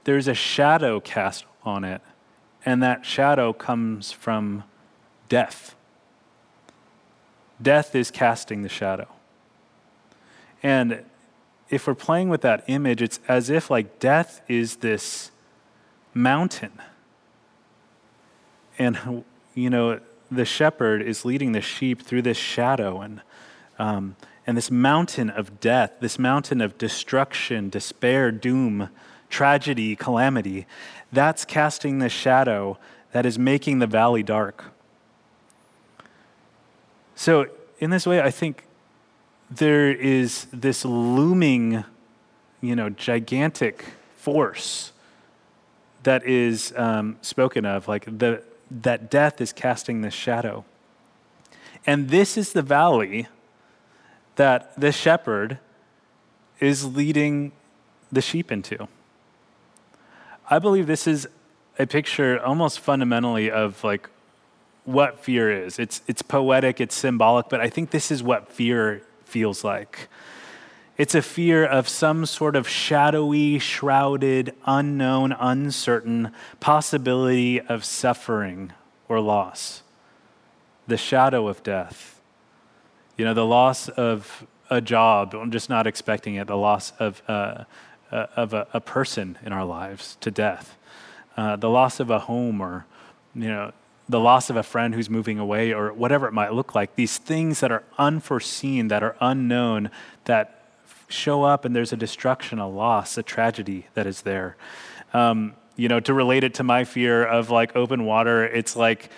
there's 0.05 0.27
a 0.27 0.33
shadow 0.33 0.99
cast 0.99 1.45
on 1.63 1.83
it, 1.83 2.01
and 2.65 2.81
that 2.81 3.05
shadow 3.05 3.53
comes 3.53 4.11
from 4.11 4.63
death. 5.29 5.75
Death 7.61 7.95
is 7.95 8.09
casting 8.11 8.61
the 8.61 8.69
shadow. 8.69 9.07
And 10.63 11.03
if 11.69 11.87
we're 11.87 11.95
playing 11.95 12.29
with 12.29 12.41
that 12.41 12.63
image, 12.67 13.01
it's 13.01 13.19
as 13.27 13.49
if 13.49 13.69
like 13.69 13.99
death 13.99 14.41
is 14.47 14.77
this 14.77 15.31
mountain. 16.13 16.71
And, 18.77 19.23
you 19.53 19.69
know, 19.69 19.99
the 20.31 20.45
shepherd 20.45 21.01
is 21.01 21.25
leading 21.25 21.51
the 21.51 21.61
sheep 21.61 22.01
through 22.01 22.23
this 22.23 22.37
shadow 22.37 23.01
and 23.01 23.21
um, 23.77 24.15
and 24.47 24.55
this 24.55 24.69
mountain 24.69 25.29
of 25.29 25.59
death, 25.59 25.93
this 25.99 26.19
mountain 26.19 26.61
of 26.61 26.77
destruction, 26.77 27.69
despair, 27.69 28.31
doom, 28.31 28.89
tragedy, 29.29 29.95
calamity. 29.95 30.65
That's 31.11 31.45
casting 31.45 31.99
the 31.99 32.09
shadow 32.09 32.77
that 33.11 33.25
is 33.25 33.39
making 33.39 33.79
the 33.79 33.87
valley 33.87 34.23
dark. 34.23 34.65
So, 37.15 37.47
in 37.79 37.89
this 37.89 38.05
way, 38.05 38.21
I 38.21 38.31
think 38.31 38.63
there 39.49 39.91
is 39.91 40.47
this 40.51 40.83
looming, 40.83 41.83
you 42.61 42.75
know, 42.75 42.89
gigantic 42.89 43.85
force 44.15 44.91
that 46.03 46.25
is 46.25 46.73
um, 46.75 47.17
spoken 47.21 47.65
of, 47.65 47.87
like 47.87 48.05
the, 48.05 48.43
that 48.69 49.09
death 49.09 49.41
is 49.41 49.53
casting 49.53 50.01
this 50.01 50.13
shadow. 50.13 50.65
And 51.85 52.09
this 52.09 52.37
is 52.37 52.53
the 52.53 52.61
valley 52.61 53.27
that 54.35 54.79
the 54.79 54.91
shepherd 54.91 55.59
is 56.59 56.95
leading 56.95 57.51
the 58.11 58.21
sheep 58.21 58.51
into. 58.51 58.87
I 60.47 60.59
believe 60.59 60.85
this 60.87 61.07
is 61.07 61.27
a 61.79 61.87
picture 61.87 62.43
almost 62.43 62.79
fundamentally 62.79 63.49
of 63.49 63.83
like 63.83 64.09
what 64.83 65.19
fear 65.19 65.51
is. 65.51 65.79
It's, 65.79 66.01
it's 66.07 66.21
poetic, 66.21 66.79
it's 66.79 66.95
symbolic, 66.95 67.49
but 67.49 67.59
I 67.59 67.69
think 67.69 67.89
this 67.89 68.11
is 68.11 68.21
what 68.21 68.51
fear 68.51 69.01
feels 69.25 69.63
like. 69.63 70.07
It's 70.97 71.15
a 71.15 71.21
fear 71.21 71.65
of 71.65 71.89
some 71.89 72.25
sort 72.25 72.55
of 72.55 72.69
shadowy, 72.69 73.59
shrouded, 73.59 74.53
unknown, 74.65 75.33
uncertain 75.33 76.31
possibility 76.59 77.59
of 77.59 77.83
suffering 77.83 78.71
or 79.09 79.19
loss. 79.19 79.83
The 80.87 80.95
shadow 80.97 81.47
of 81.47 81.63
death. 81.63 82.21
You 83.17 83.25
know, 83.25 83.33
the 83.33 83.45
loss 83.45 83.89
of 83.89 84.45
a 84.69 84.79
job, 84.79 85.33
I'm 85.33 85.51
just 85.51 85.69
not 85.69 85.87
expecting 85.87 86.35
it, 86.35 86.47
the 86.47 86.55
loss 86.55 86.93
of, 86.99 87.21
uh, 87.27 87.65
uh, 88.11 88.27
of 88.35 88.53
a, 88.53 88.67
a, 88.73 88.79
person 88.79 89.37
in 89.43 89.51
our 89.51 89.65
lives 89.65 90.17
to 90.21 90.31
death, 90.31 90.77
uh, 91.37 91.55
the 91.55 91.69
loss 91.69 91.99
of 91.99 92.09
a 92.09 92.19
home 92.19 92.61
or, 92.61 92.85
you 93.33 93.47
know, 93.47 93.71
the 94.07 94.19
loss 94.19 94.49
of 94.49 94.55
a 94.55 94.63
friend 94.63 94.93
who's 94.93 95.09
moving 95.09 95.39
away 95.39 95.73
or 95.73 95.91
whatever 95.91 96.27
it 96.27 96.31
might 96.31 96.53
look 96.53 96.75
like, 96.75 96.95
these 96.95 97.17
things 97.17 97.59
that 97.59 97.71
are 97.71 97.83
unforeseen, 97.97 98.87
that 98.89 99.01
are 99.01 99.15
unknown, 99.19 99.89
that 100.25 100.65
show 101.07 101.43
up 101.43 101.65
and 101.65 101.75
there's 101.75 101.91
a 101.91 101.97
destruction, 101.97 102.59
a 102.59 102.67
loss, 102.67 103.17
a 103.17 103.23
tragedy 103.23 103.87
that 103.95 104.05
is 104.05 104.21
there. 104.21 104.55
Um, 105.13 105.55
you 105.75 105.89
know, 105.89 105.99
to 105.99 106.13
relate 106.13 106.43
it 106.43 106.53
to 106.55 106.63
my 106.63 106.83
fear 106.83 107.25
of 107.25 107.49
like 107.49 107.75
open 107.75 108.05
water, 108.05 108.45
it's 108.45 108.75
like 108.75 109.09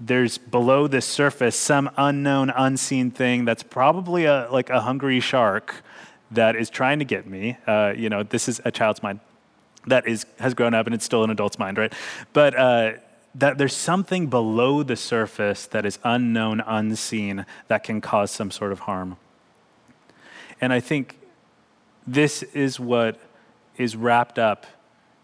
there's 0.00 0.38
below 0.38 0.86
the 0.86 1.00
surface 1.00 1.56
some 1.56 1.90
unknown, 1.96 2.50
unseen 2.50 3.10
thing 3.10 3.44
that's 3.44 3.62
probably 3.62 4.24
a, 4.24 4.48
like 4.50 4.70
a 4.70 4.80
hungry 4.80 5.20
shark 5.20 5.82
that 6.30 6.56
is 6.56 6.70
trying 6.70 6.98
to 6.98 7.04
get 7.04 7.26
me. 7.26 7.56
Uh, 7.66 7.92
you 7.96 8.08
know, 8.08 8.22
this 8.22 8.48
is 8.48 8.60
a 8.64 8.70
child's 8.70 9.02
mind 9.02 9.20
that 9.86 10.06
is 10.06 10.26
has 10.38 10.54
grown 10.54 10.74
up 10.74 10.86
and 10.86 10.94
it's 10.94 11.04
still 11.04 11.24
an 11.24 11.30
adult's 11.30 11.58
mind, 11.58 11.78
right? 11.78 11.92
But 12.32 12.54
uh, 12.56 12.92
that 13.34 13.58
there's 13.58 13.76
something 13.76 14.26
below 14.26 14.82
the 14.82 14.96
surface 14.96 15.66
that 15.66 15.86
is 15.86 15.98
unknown, 16.04 16.60
unseen, 16.60 17.46
that 17.68 17.84
can 17.84 18.00
cause 18.00 18.30
some 18.30 18.50
sort 18.50 18.72
of 18.72 18.80
harm. 18.80 19.16
And 20.60 20.72
I 20.72 20.80
think 20.80 21.18
this 22.06 22.42
is 22.42 22.78
what 22.78 23.20
is 23.76 23.96
wrapped 23.96 24.38
up 24.38 24.66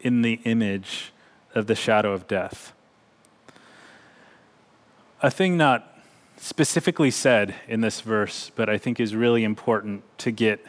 in 0.01 0.23
the 0.23 0.41
image 0.45 1.13
of 1.55 1.67
the 1.67 1.75
shadow 1.75 2.13
of 2.13 2.29
death. 2.29 2.73
A 5.23 5.31
thing 5.31 5.57
not 5.57 5.93
specifically 6.37 7.11
said 7.11 7.55
in 7.67 7.81
this 7.81 8.01
verse, 8.01 8.51
but 8.55 8.69
I 8.69 8.79
think 8.79 9.01
is 9.01 9.17
really 9.17 9.43
important 9.43 10.05
to 10.19 10.31
get 10.31 10.65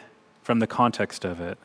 from 0.48 0.60
the 0.60 0.66
context 0.66 1.26
of 1.26 1.42
it, 1.42 1.58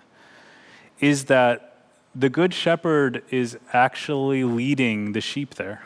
is 0.99 1.23
that 1.23 1.85
the 2.13 2.27
Good 2.27 2.53
Shepherd 2.53 3.23
is 3.29 3.57
actually 3.71 4.43
leading 4.43 5.13
the 5.13 5.21
sheep 5.21 5.53
there. 5.53 5.83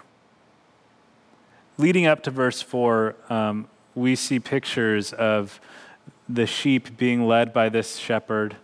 Leading 1.77 2.07
up 2.07 2.23
to 2.23 2.31
verse 2.31 2.63
4, 2.63 3.15
um, 3.29 3.67
we 3.93 4.15
see 4.15 4.39
pictures 4.39 5.13
of 5.13 5.61
the 6.27 6.47
sheep 6.47 6.97
being 6.97 7.27
led 7.27 7.53
by 7.53 7.69
this 7.69 7.97
shepherd, 7.97 8.55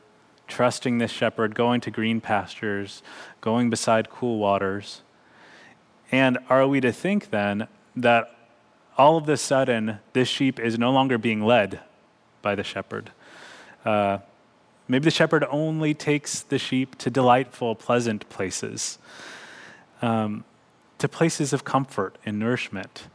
trusting 0.47 0.97
this 0.97 1.11
shepherd, 1.11 1.53
going 1.53 1.79
to 1.81 1.91
green 1.91 2.19
pastures, 2.19 3.03
going 3.39 3.69
beside 3.69 4.09
cool 4.09 4.39
waters. 4.39 5.03
And 6.11 6.39
are 6.49 6.67
we 6.67 6.81
to 6.81 6.91
think 6.91 7.29
then 7.29 7.67
that 7.95 8.35
all 8.97 9.15
of 9.15 9.29
a 9.29 9.37
sudden 9.37 9.99
this 10.13 10.27
sheep 10.27 10.59
is 10.59 10.79
no 10.79 10.91
longer 10.91 11.19
being 11.19 11.45
led 11.45 11.81
by 12.41 12.55
the 12.55 12.63
shepherd? 12.63 13.11
Uh, 13.85 14.19
Maybe 14.87 15.05
the 15.05 15.11
shepherd 15.11 15.45
only 15.49 15.93
takes 15.93 16.41
the 16.41 16.59
sheep 16.59 16.97
to 16.97 17.09
delightful, 17.09 17.75
pleasant 17.75 18.27
places, 18.29 18.97
um, 20.01 20.43
to 20.97 21.07
places 21.07 21.53
of 21.53 21.63
comfort 21.63 22.17
and 22.25 22.37
nourishment. 22.37 23.07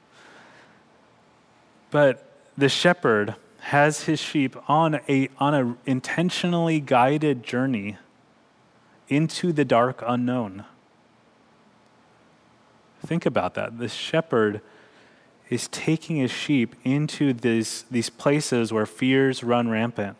But 1.90 2.24
the 2.56 2.68
shepherd 2.68 3.34
has 3.60 4.04
his 4.04 4.18
sheep 4.18 4.56
on 4.68 5.00
a 5.08 5.28
on 5.38 5.54
a 5.54 5.76
intentionally 5.84 6.80
guided 6.80 7.42
journey 7.42 7.98
into 9.08 9.52
the 9.52 9.64
dark 9.64 10.02
unknown. 10.06 10.64
Think 13.04 13.26
about 13.26 13.54
that. 13.54 13.78
The 13.78 13.88
shepherd 13.88 14.60
is 15.50 15.68
taking 15.68 16.16
his 16.16 16.30
sheep 16.30 16.74
into 16.84 17.32
these, 17.32 17.84
these 17.90 18.10
places 18.10 18.72
where 18.72 18.84
fears 18.84 19.42
run 19.42 19.68
rampant 19.68 20.16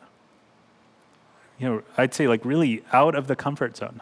you 1.58 1.68
know, 1.68 1.82
I'd 1.96 2.14
say 2.14 2.28
like 2.28 2.44
really 2.44 2.84
out 2.92 3.14
of 3.14 3.26
the 3.26 3.36
comfort 3.36 3.76
zone, 3.76 4.00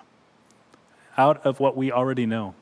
out 1.17 1.45
of 1.45 1.59
what 1.61 1.77
we 1.77 1.91
already 1.91 2.27
know. 2.27 2.55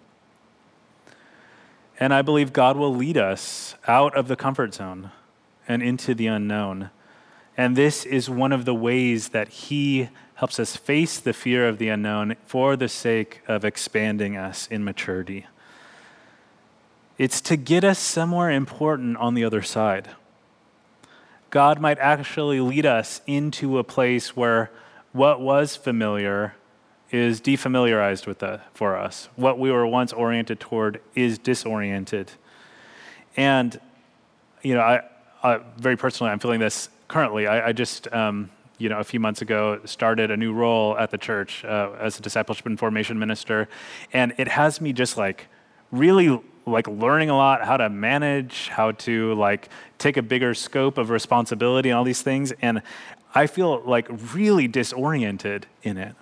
And 1.99 2.13
I 2.13 2.23
believe 2.23 2.53
God 2.53 2.77
will 2.77 2.95
lead 2.95 3.17
us 3.17 3.75
out 3.87 4.17
of 4.17 4.29
the 4.29 4.37
comfort 4.37 4.75
zone 4.75 5.11
and 5.69 5.83
into 5.83 6.15
the 6.15 6.27
unknown. 6.27 6.91
And 7.57 7.77
this 7.77 8.05
is 8.05 8.29
one 8.29 8.53
of 8.53 8.65
the 8.65 8.75
ways 8.75 9.29
that 9.29 9.49
He 9.49 10.09
helps 10.35 10.59
us 10.59 10.77
face 10.77 11.19
the 11.21 11.33
fear 11.33 11.69
of 11.69 11.79
the 11.79 11.89
unknown 11.89 12.37
for 12.45 12.77
the 12.77 12.89
sake 12.89 13.41
of 13.47 13.65
expanding 13.65 14.37
us 14.37 14.67
in 14.67 14.83
maturity. 14.85 15.47
It's 17.17 17.41
to 17.43 17.57
get 17.57 17.85
us 17.85 18.01
somewhere 18.01 18.51
important 18.51 19.17
on 19.19 19.35
the 19.35 19.45
other 19.45 19.63
side. 19.63 20.11
God 21.51 21.81
might 21.81 21.99
actually 22.01 22.59
lead 22.59 22.85
us 22.85 23.21
into 23.29 23.79
a 23.79 23.85
place 23.85 24.35
where 24.35 24.73
what 25.15 25.41
was 25.41 25.77
familiar 25.77 26.57
is 27.13 27.41
defamiliarized 27.41 28.27
with 28.27 28.41
the, 28.41 28.61
for 28.75 28.97
us. 28.97 29.29
What 29.37 29.61
we 29.61 29.71
were 29.71 29.87
once 29.87 30.13
oriented 30.13 30.59
toward 30.59 31.01
is 31.15 31.39
disoriented. 31.39 32.33
And, 33.37 33.81
you 34.63 34.75
know, 34.75 34.81
I, 34.81 35.03
I 35.45 35.61
very 35.77 35.97
personally, 35.97 36.33
I'm 36.33 36.41
feeling 36.41 36.59
this 36.59 36.89
currently. 37.07 37.47
I, 37.47 37.69
I 37.69 37.73
just, 37.73 38.13
um, 38.13 38.51
you 38.79 38.89
know, 38.89 38.99
a 38.99 39.05
few 39.05 39.21
months 39.21 39.41
ago 39.41 39.81
started 39.85 40.33
a 40.33 40.37
new 40.37 40.53
role 40.53 40.99
at 40.99 41.13
the 41.13 41.19
church 41.19 41.65
uh, 41.65 41.93
as 42.01 42.19
a 42.19 42.23
discipleship 42.23 42.67
and 42.67 42.77
formation 42.77 43.17
minister. 43.17 43.69
And 44.13 44.35
it 44.37 44.49
has 44.49 44.81
me 44.81 44.93
just 44.93 45.17
like 45.17 45.47
really 45.93 46.41
like 46.67 46.89
learning 46.89 47.31
a 47.31 47.37
lot 47.37 47.65
how 47.65 47.77
to 47.77 47.89
manage 47.89 48.69
how 48.69 48.91
to 48.91 49.35
like 49.35 49.69
take 49.99 50.17
a 50.17 50.23
bigger 50.23 50.55
scope 50.55 50.99
of 50.99 51.11
responsibility 51.11 51.91
and 51.91 51.99
all 51.99 52.05
these 52.05 52.23
things 52.23 52.53
and 52.63 52.83
I 53.35 53.47
feel 53.47 53.83
like 53.85 54.07
really 54.33 54.69
disoriented 54.69 55.67
in 55.83 55.99
it. 55.99 56.15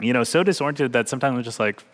You 0.00 0.12
know, 0.12 0.24
so 0.24 0.42
disoriented 0.42 0.92
that 0.94 1.08
sometimes 1.08 1.36
I'm 1.36 1.44
just 1.44 1.60
like, 1.60 1.84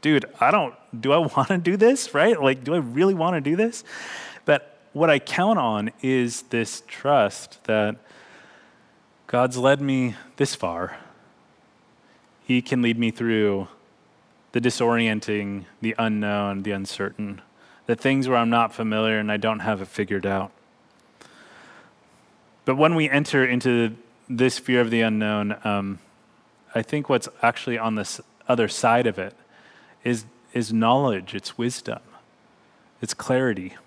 dude, 0.00 0.24
I 0.40 0.50
don't, 0.50 0.74
do 0.98 1.12
I 1.12 1.18
want 1.36 1.48
to 1.48 1.58
do 1.58 1.76
this, 1.76 2.14
right? 2.14 2.40
Like, 2.40 2.62
do 2.62 2.74
I 2.74 2.78
really 2.78 3.14
want 3.14 3.34
to 3.34 3.40
do 3.40 3.56
this? 3.56 3.82
But 4.44 4.78
what 4.92 5.10
I 5.10 5.18
count 5.18 5.58
on 5.58 5.90
is 6.00 6.42
this 6.42 6.82
trust 6.86 7.62
that 7.64 7.96
God's 9.26 9.58
led 9.58 9.80
me 9.80 10.14
this 10.36 10.54
far. 10.54 10.96
He 12.44 12.62
can 12.62 12.80
lead 12.80 12.98
me 12.98 13.10
through 13.10 13.68
the 14.52 14.60
disorienting, 14.60 15.66
the 15.82 15.94
unknown, 15.98 16.62
the 16.62 16.70
uncertain, 16.70 17.42
the 17.86 17.94
things 17.94 18.28
where 18.28 18.38
I'm 18.38 18.48
not 18.48 18.72
familiar 18.72 19.18
and 19.18 19.30
I 19.30 19.36
don't 19.36 19.60
have 19.60 19.82
it 19.82 19.88
figured 19.88 20.24
out. 20.24 20.52
But 22.68 22.76
when 22.76 22.94
we 22.94 23.08
enter 23.08 23.46
into 23.46 23.96
this 24.28 24.58
fear 24.58 24.82
of 24.82 24.90
the 24.90 25.00
unknown, 25.00 25.56
um, 25.64 26.00
I 26.74 26.82
think 26.82 27.08
what's 27.08 27.26
actually 27.40 27.78
on 27.78 27.94
this 27.94 28.20
other 28.46 28.68
side 28.68 29.06
of 29.06 29.18
it 29.18 29.34
is, 30.04 30.26
is 30.52 30.70
knowledge, 30.70 31.34
it's 31.34 31.56
wisdom, 31.56 32.00
it's 33.00 33.14
clarity. 33.14 33.78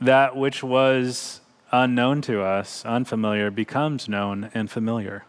That 0.00 0.34
which 0.34 0.64
was 0.64 1.40
unknown 1.70 2.22
to 2.22 2.42
us, 2.42 2.84
unfamiliar, 2.84 3.52
becomes 3.52 4.08
known 4.08 4.50
and 4.52 4.68
familiar. 4.68 5.22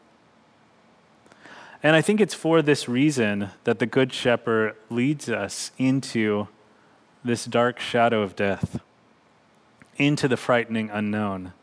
And 1.84 1.96
I 1.96 2.01
think 2.01 2.20
it's 2.20 2.34
for 2.34 2.63
this 2.63 2.89
reason 2.89 3.51
that 3.65 3.77
the 3.77 3.86
Good 3.86 4.13
Shepherd 4.13 4.77
leads 4.89 5.30
us 5.30 5.70
into 5.77 6.48
this 7.24 7.46
dark 7.46 7.80
shadow 7.80 8.24
of 8.24 8.36
death 8.36 8.80
into 10.01 10.27
the 10.27 10.38
frightening 10.38 10.89
unknown. 10.89 11.53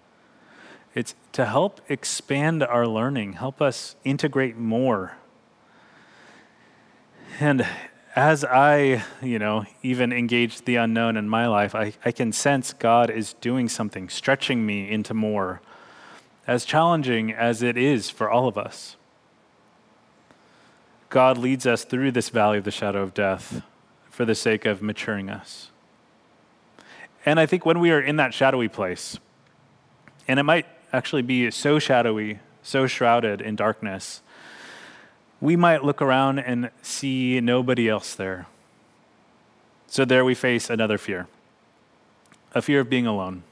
It's 0.94 1.14
to 1.32 1.46
help 1.46 1.80
expand 1.88 2.62
our 2.62 2.86
learning, 2.86 3.34
help 3.34 3.60
us 3.60 3.96
integrate 4.04 4.56
more 4.56 5.18
And 7.40 7.66
as 8.16 8.44
I, 8.44 9.04
you 9.22 9.38
know, 9.38 9.64
even 9.82 10.12
engage 10.12 10.62
the 10.62 10.76
unknown 10.76 11.16
in 11.16 11.28
my 11.28 11.46
life, 11.46 11.74
I, 11.74 11.92
I 12.04 12.10
can 12.10 12.32
sense 12.32 12.72
God 12.72 13.10
is 13.10 13.34
doing 13.34 13.68
something, 13.68 14.08
stretching 14.08 14.66
me 14.66 14.90
into 14.90 15.14
more, 15.14 15.60
as 16.46 16.64
challenging 16.64 17.32
as 17.32 17.62
it 17.62 17.76
is 17.76 18.10
for 18.10 18.28
all 18.28 18.48
of 18.48 18.58
us. 18.58 18.96
God 21.10 21.38
leads 21.38 21.64
us 21.64 21.84
through 21.84 22.12
this 22.12 22.28
valley 22.28 22.58
of 22.58 22.64
the 22.64 22.70
shadow 22.70 23.02
of 23.02 23.14
death 23.14 23.62
for 24.10 24.24
the 24.24 24.34
sake 24.34 24.66
of 24.66 24.82
maturing 24.82 25.30
us. 25.30 25.70
And 27.24 27.38
I 27.38 27.46
think 27.46 27.66
when 27.66 27.80
we 27.80 27.90
are 27.90 28.00
in 28.00 28.16
that 28.16 28.32
shadowy 28.32 28.68
place, 28.68 29.18
and 30.26 30.38
it 30.38 30.44
might 30.44 30.66
actually 30.92 31.22
be 31.22 31.50
so 31.50 31.78
shadowy, 31.78 32.38
so 32.62 32.86
shrouded 32.86 33.40
in 33.40 33.56
darkness, 33.56 34.22
we 35.40 35.56
might 35.56 35.84
look 35.84 36.02
around 36.02 36.38
and 36.38 36.70
see 36.82 37.40
nobody 37.40 37.88
else 37.88 38.14
there. 38.14 38.46
So 39.86 40.04
there 40.04 40.24
we 40.24 40.34
face 40.34 40.70
another 40.70 40.98
fear 40.98 41.28
a 42.54 42.62
fear 42.62 42.80
of 42.80 42.88
being 42.88 43.06
alone. 43.06 43.42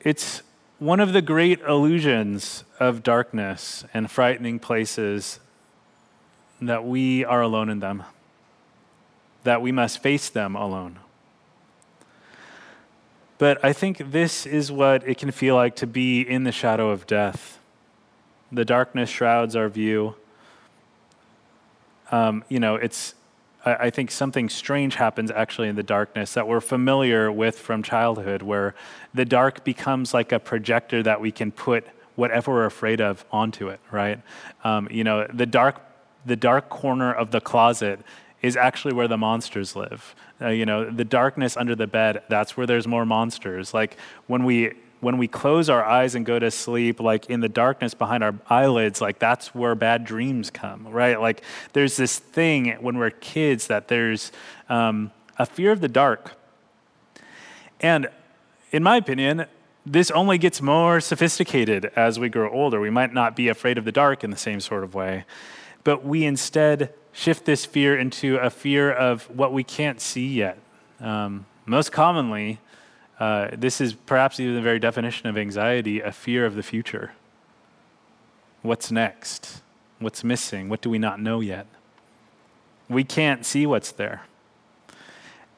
It's 0.00 0.42
one 0.78 1.00
of 1.00 1.12
the 1.12 1.20
great 1.20 1.60
illusions 1.62 2.64
of 2.78 3.02
darkness 3.02 3.84
and 3.92 4.10
frightening 4.10 4.58
places 4.58 5.40
that 6.62 6.84
we 6.84 7.24
are 7.24 7.42
alone 7.42 7.68
in 7.68 7.80
them, 7.80 8.04
that 9.44 9.62
we 9.62 9.72
must 9.72 10.02
face 10.02 10.28
them 10.28 10.54
alone. 10.54 10.98
But 13.38 13.64
I 13.64 13.72
think 13.72 14.12
this 14.12 14.44
is 14.44 14.70
what 14.70 15.08
it 15.08 15.16
can 15.16 15.30
feel 15.30 15.54
like 15.54 15.74
to 15.76 15.86
be 15.86 16.20
in 16.20 16.44
the 16.44 16.52
shadow 16.52 16.90
of 16.90 17.06
death. 17.06 17.58
The 18.52 18.66
darkness 18.66 19.08
shrouds 19.08 19.56
our 19.56 19.70
view. 19.70 20.14
Um, 22.10 22.44
you 22.50 22.60
know, 22.60 22.74
it's, 22.74 23.14
I, 23.64 23.74
I 23.74 23.90
think 23.90 24.10
something 24.10 24.50
strange 24.50 24.96
happens 24.96 25.30
actually 25.30 25.68
in 25.68 25.76
the 25.76 25.82
darkness 25.82 26.34
that 26.34 26.46
we're 26.46 26.60
familiar 26.60 27.32
with 27.32 27.58
from 27.58 27.82
childhood, 27.82 28.42
where 28.42 28.74
the 29.14 29.24
dark 29.24 29.64
becomes 29.64 30.12
like 30.12 30.32
a 30.32 30.38
projector 30.38 31.02
that 31.02 31.22
we 31.22 31.32
can 31.32 31.50
put 31.50 31.86
whatever 32.16 32.52
we're 32.52 32.66
afraid 32.66 33.00
of 33.00 33.24
onto 33.32 33.68
it, 33.68 33.80
right? 33.90 34.20
Um, 34.64 34.86
you 34.90 35.02
know, 35.02 35.26
the 35.32 35.46
dark, 35.46 35.80
the 36.26 36.36
dark 36.36 36.68
corner 36.68 37.10
of 37.10 37.30
the 37.30 37.40
closet 37.40 38.00
is 38.42 38.56
actually 38.56 38.94
where 38.94 39.08
the 39.08 39.18
monsters 39.18 39.76
live. 39.76 40.14
Uh, 40.40 40.48
you 40.48 40.64
know, 40.64 40.90
the 40.90 41.04
darkness 41.04 41.56
under 41.56 41.74
the 41.74 41.86
bed, 41.86 42.22
that's 42.28 42.56
where 42.56 42.66
there's 42.66 42.86
more 42.86 43.04
monsters. 43.04 43.74
Like 43.74 43.96
when 44.26 44.44
we 44.44 44.72
when 45.00 45.16
we 45.16 45.26
close 45.26 45.70
our 45.70 45.82
eyes 45.82 46.14
and 46.14 46.26
go 46.26 46.38
to 46.38 46.50
sleep, 46.50 47.00
like 47.00 47.30
in 47.30 47.40
the 47.40 47.48
darkness 47.48 47.94
behind 47.94 48.22
our 48.22 48.34
eyelids, 48.48 49.00
like 49.00 49.18
that's 49.18 49.54
where 49.54 49.74
bad 49.74 50.04
dreams 50.04 50.50
come, 50.50 50.86
right? 50.88 51.18
Like 51.18 51.42
there's 51.72 51.96
this 51.96 52.18
thing 52.18 52.76
when 52.80 52.98
we're 52.98 53.10
kids 53.10 53.66
that 53.68 53.88
there's 53.88 54.30
um, 54.68 55.10
a 55.38 55.46
fear 55.46 55.72
of 55.72 55.80
the 55.80 55.88
dark. 55.88 56.32
And 57.80 58.08
in 58.72 58.82
my 58.82 58.96
opinion, 58.96 59.46
this 59.86 60.10
only 60.10 60.36
gets 60.36 60.60
more 60.60 61.00
sophisticated 61.00 61.90
as 61.96 62.18
we 62.18 62.28
grow 62.28 62.50
older. 62.50 62.80
We 62.80 62.90
might 62.90 63.14
not 63.14 63.34
be 63.34 63.48
afraid 63.48 63.78
of 63.78 63.86
the 63.86 63.92
dark 63.92 64.22
in 64.22 64.30
the 64.30 64.36
same 64.36 64.60
sort 64.60 64.84
of 64.84 64.94
way, 64.94 65.24
but 65.84 66.04
we 66.04 66.24
instead 66.24 66.92
shift 67.12 67.44
this 67.44 67.64
fear 67.64 67.98
into 67.98 68.36
a 68.36 68.50
fear 68.50 68.90
of 68.90 69.24
what 69.36 69.52
we 69.52 69.64
can't 69.64 70.00
see 70.00 70.26
yet. 70.26 70.58
Um, 71.00 71.46
most 71.66 71.92
commonly, 71.92 72.58
uh, 73.18 73.48
this 73.52 73.80
is 73.80 73.94
perhaps 73.94 74.40
even 74.40 74.54
the 74.54 74.62
very 74.62 74.78
definition 74.78 75.28
of 75.28 75.36
anxiety 75.36 76.00
a 76.00 76.12
fear 76.12 76.46
of 76.46 76.54
the 76.54 76.62
future. 76.62 77.12
What's 78.62 78.90
next? 78.90 79.62
What's 79.98 80.24
missing? 80.24 80.68
What 80.68 80.80
do 80.80 80.90
we 80.90 80.98
not 80.98 81.20
know 81.20 81.40
yet? 81.40 81.66
We 82.88 83.04
can't 83.04 83.44
see 83.44 83.66
what's 83.66 83.92
there. 83.92 84.22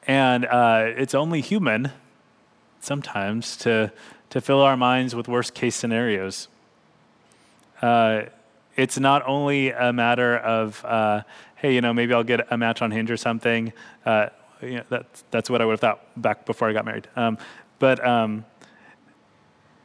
And 0.05 0.45
uh, 0.45 0.85
it's 0.97 1.15
only 1.15 1.41
human 1.41 1.91
sometimes 2.79 3.55
to, 3.57 3.91
to 4.29 4.41
fill 4.41 4.61
our 4.61 4.75
minds 4.75 5.15
with 5.15 5.27
worst 5.27 5.53
case 5.53 5.75
scenarios. 5.75 6.49
Uh, 7.81 8.23
it's 8.75 8.99
not 8.99 9.23
only 9.27 9.71
a 9.71 9.93
matter 9.93 10.37
of, 10.37 10.83
uh, 10.85 11.21
hey, 11.55 11.75
you 11.75 11.81
know, 11.81 11.93
maybe 11.93 12.13
I'll 12.13 12.23
get 12.23 12.51
a 12.51 12.57
match 12.57 12.81
on 12.81 12.91
Hinge 12.91 13.11
or 13.11 13.17
something. 13.17 13.73
Uh, 14.05 14.27
you 14.61 14.75
know, 14.75 14.83
that's, 14.89 15.23
that's 15.31 15.49
what 15.49 15.61
I 15.61 15.65
would 15.65 15.73
have 15.73 15.79
thought 15.79 16.21
back 16.21 16.45
before 16.45 16.69
I 16.69 16.73
got 16.73 16.85
married. 16.85 17.07
Um, 17.15 17.37
but 17.79 18.05
um, 18.05 18.45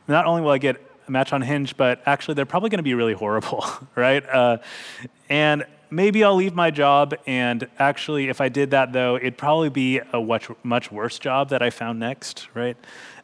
not 0.07 0.27
only 0.27 0.42
will 0.42 0.51
I 0.51 0.59
get 0.59 0.77
a 1.07 1.11
match 1.11 1.33
on 1.33 1.42
Hinge, 1.42 1.77
but 1.77 2.03
actually 2.07 2.35
they're 2.35 2.46
probably 2.46 2.70
going 2.70 2.79
to 2.79 2.85
be 2.85 2.94
really 2.94 3.12
horrible, 3.12 3.64
right? 3.94 4.27
Uh, 4.29 4.59
and 5.29 5.66
maybe 5.90 6.24
I'll 6.24 6.35
leave 6.37 6.55
my 6.55 6.70
job. 6.70 7.14
And 7.27 7.68
actually, 7.79 8.29
if 8.29 8.40
I 8.40 8.48
did 8.48 8.70
that, 8.70 8.92
though, 8.92 9.16
it'd 9.16 9.38
probably 9.38 9.70
be 9.70 9.98
a 10.12 10.20
much, 10.20 10.48
much 10.62 10.90
worse 10.90 11.18
job 11.18 11.51
that 11.51 11.62
I 11.62 11.70
found 11.70 11.98
next, 11.98 12.48
right? 12.55 12.77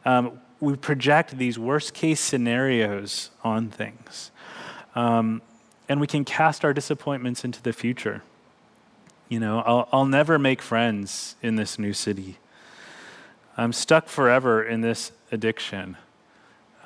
Um, 0.03 0.39
we 0.59 0.75
project 0.75 1.37
these 1.37 1.59
worst 1.59 1.93
case 1.93 2.19
scenarios 2.19 3.31
on 3.43 3.69
things. 3.69 4.31
And 5.87 5.99
we 5.99 6.07
can 6.07 6.25
cast 6.25 6.65
our 6.65 6.73
disappointments 6.73 7.43
into 7.43 7.61
the 7.61 7.73
future. 7.73 8.23
You 9.29 9.39
know, 9.39 9.61
I'll, 9.61 9.89
I'll 9.91 10.05
never 10.05 10.37
make 10.39 10.61
friends 10.61 11.35
in 11.41 11.55
this 11.55 11.79
new 11.79 11.93
city. 11.93 12.37
I'm 13.57 13.73
stuck 13.73 14.07
forever 14.07 14.63
in 14.63 14.81
this 14.81 15.11
addiction. 15.31 15.97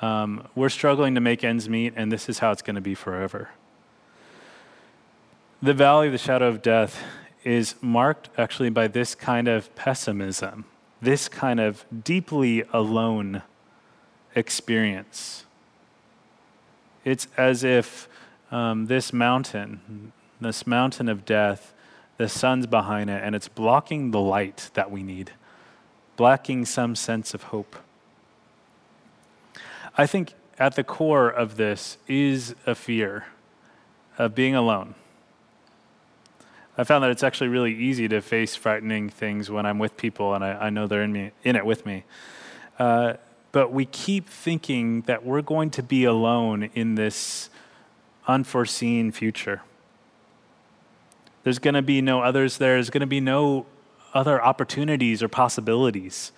Um, 0.00 0.48
we're 0.54 0.68
struggling 0.68 1.14
to 1.14 1.20
make 1.20 1.44
ends 1.44 1.68
meet, 1.68 1.92
and 1.96 2.10
this 2.10 2.28
is 2.28 2.38
how 2.38 2.52
it's 2.52 2.62
going 2.62 2.76
to 2.76 2.80
be 2.80 2.94
forever. 2.94 3.50
The 5.62 5.74
valley 5.74 6.06
of 6.06 6.12
the 6.12 6.18
shadow 6.18 6.48
of 6.48 6.62
death 6.62 7.02
is 7.44 7.74
marked 7.82 8.30
actually 8.38 8.70
by 8.70 8.88
this 8.88 9.14
kind 9.14 9.48
of 9.48 9.74
pessimism, 9.74 10.64
this 11.02 11.28
kind 11.28 11.60
of 11.60 11.84
deeply 12.04 12.64
alone 12.72 13.42
experience. 14.34 15.44
It's 17.04 17.28
as 17.36 17.64
if 17.64 18.08
um, 18.50 18.86
this 18.86 19.12
mountain, 19.12 20.12
this 20.40 20.66
mountain 20.66 21.08
of 21.08 21.24
death, 21.24 21.72
the 22.16 22.28
sun's 22.28 22.66
behind 22.66 23.10
it, 23.10 23.22
and 23.22 23.34
it's 23.34 23.48
blocking 23.48 24.10
the 24.10 24.20
light 24.20 24.70
that 24.74 24.90
we 24.90 25.02
need, 25.02 25.32
blocking 26.16 26.64
some 26.64 26.94
sense 26.94 27.34
of 27.34 27.44
hope. 27.44 27.76
I 29.96 30.06
think 30.06 30.34
at 30.58 30.76
the 30.76 30.84
core 30.84 31.28
of 31.28 31.56
this 31.56 31.96
is 32.06 32.54
a 32.66 32.74
fear 32.74 33.26
of 34.18 34.34
being 34.34 34.54
alone. 34.54 34.94
I 36.76 36.84
found 36.84 37.04
that 37.04 37.10
it's 37.10 37.22
actually 37.22 37.48
really 37.48 37.74
easy 37.74 38.08
to 38.08 38.20
face 38.20 38.56
frightening 38.56 39.08
things 39.08 39.50
when 39.50 39.66
I'm 39.66 39.78
with 39.78 39.96
people 39.96 40.34
and 40.34 40.44
I, 40.44 40.52
I 40.52 40.70
know 40.70 40.86
they're 40.86 41.02
in, 41.02 41.12
me, 41.12 41.30
in 41.42 41.56
it 41.56 41.66
with 41.66 41.84
me. 41.84 42.04
Uh, 42.78 43.14
but 43.52 43.72
we 43.72 43.84
keep 43.84 44.28
thinking 44.28 45.02
that 45.02 45.24
we're 45.24 45.42
going 45.42 45.70
to 45.70 45.82
be 45.82 46.04
alone 46.04 46.70
in 46.74 46.94
this 46.94 47.50
unforeseen 48.30 49.12
future. 49.12 49.62
There's 51.42 51.58
going 51.58 51.74
to 51.74 51.82
be 51.82 52.00
no 52.00 52.20
others 52.20 52.58
there. 52.58 52.74
There's 52.74 52.90
going 52.90 53.00
to 53.00 53.06
be 53.06 53.20
no 53.20 53.66
other 54.12 54.42
opportunities 54.42 55.22
or 55.22 55.28
possibilities. 55.28 56.32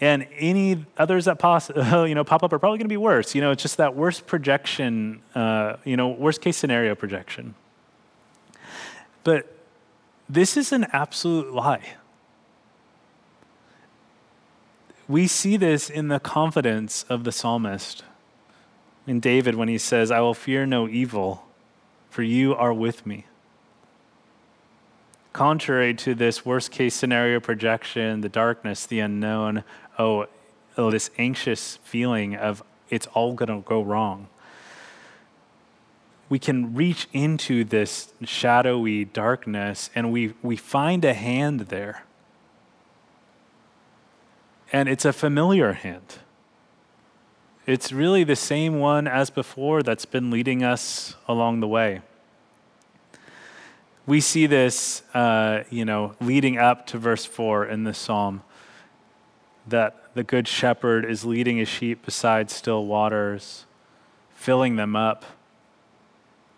And 0.00 0.26
any 0.36 0.84
others 0.96 1.24
that 1.24 1.38
poss- 1.38 1.70
you 1.76 2.14
know, 2.14 2.24
pop 2.24 2.42
up 2.42 2.52
are 2.52 2.58
probably 2.58 2.78
going 2.78 2.86
to 2.86 2.92
be 2.92 2.96
worse. 2.96 3.34
You 3.34 3.40
know, 3.40 3.50
it's 3.50 3.62
just 3.62 3.78
that 3.78 3.96
worst 3.96 4.26
projection, 4.26 5.22
uh, 5.34 5.76
you 5.84 5.96
know, 5.96 6.08
worst 6.08 6.40
case 6.40 6.56
scenario 6.56 6.94
projection. 6.94 7.54
But 9.24 9.52
this 10.28 10.56
is 10.56 10.72
an 10.72 10.86
absolute 10.92 11.52
lie. 11.52 11.94
We 15.08 15.26
see 15.26 15.56
this 15.56 15.88
in 15.88 16.08
the 16.08 16.20
confidence 16.20 17.04
of 17.08 17.24
the 17.24 17.32
psalmist 17.32 18.04
in 19.08 19.20
David 19.20 19.54
when 19.54 19.68
he 19.68 19.78
says, 19.78 20.10
I 20.10 20.20
will 20.20 20.34
fear 20.34 20.66
no 20.66 20.86
evil, 20.86 21.44
for 22.10 22.22
you 22.22 22.54
are 22.54 22.74
with 22.74 23.06
me. 23.06 23.24
Contrary 25.32 25.94
to 25.94 26.14
this 26.14 26.44
worst 26.44 26.70
case 26.70 26.94
scenario 26.94 27.40
projection, 27.40 28.20
the 28.20 28.28
darkness, 28.28 28.84
the 28.84 29.00
unknown, 29.00 29.64
oh, 29.98 30.26
oh 30.76 30.90
this 30.90 31.10
anxious 31.16 31.78
feeling 31.84 32.36
of 32.36 32.62
it's 32.90 33.06
all 33.08 33.34
going 33.34 33.48
to 33.48 33.66
go 33.66 33.80
wrong. 33.82 34.28
We 36.28 36.38
can 36.38 36.74
reach 36.74 37.08
into 37.12 37.64
this 37.64 38.12
shadowy 38.24 39.06
darkness 39.06 39.88
and 39.94 40.12
we, 40.12 40.34
we 40.42 40.56
find 40.56 41.04
a 41.04 41.14
hand 41.14 41.60
there. 41.60 42.04
And 44.70 44.86
it's 44.88 45.06
a 45.06 45.14
familiar 45.14 45.72
hand 45.72 46.18
it's 47.68 47.92
really 47.92 48.24
the 48.24 48.34
same 48.34 48.78
one 48.78 49.06
as 49.06 49.28
before 49.28 49.82
that's 49.82 50.06
been 50.06 50.30
leading 50.30 50.64
us 50.64 51.16
along 51.28 51.60
the 51.60 51.68
way. 51.68 52.00
We 54.06 54.22
see 54.22 54.46
this, 54.46 55.02
uh, 55.12 55.64
you 55.68 55.84
know, 55.84 56.14
leading 56.18 56.56
up 56.56 56.86
to 56.86 56.98
verse 56.98 57.26
4 57.26 57.66
in 57.66 57.84
the 57.84 57.92
psalm 57.92 58.42
that 59.66 60.14
the 60.14 60.24
good 60.24 60.48
shepherd 60.48 61.04
is 61.04 61.26
leading 61.26 61.58
his 61.58 61.68
sheep 61.68 62.06
beside 62.06 62.50
still 62.50 62.86
waters, 62.86 63.66
filling 64.34 64.76
them 64.76 64.96
up, 64.96 65.26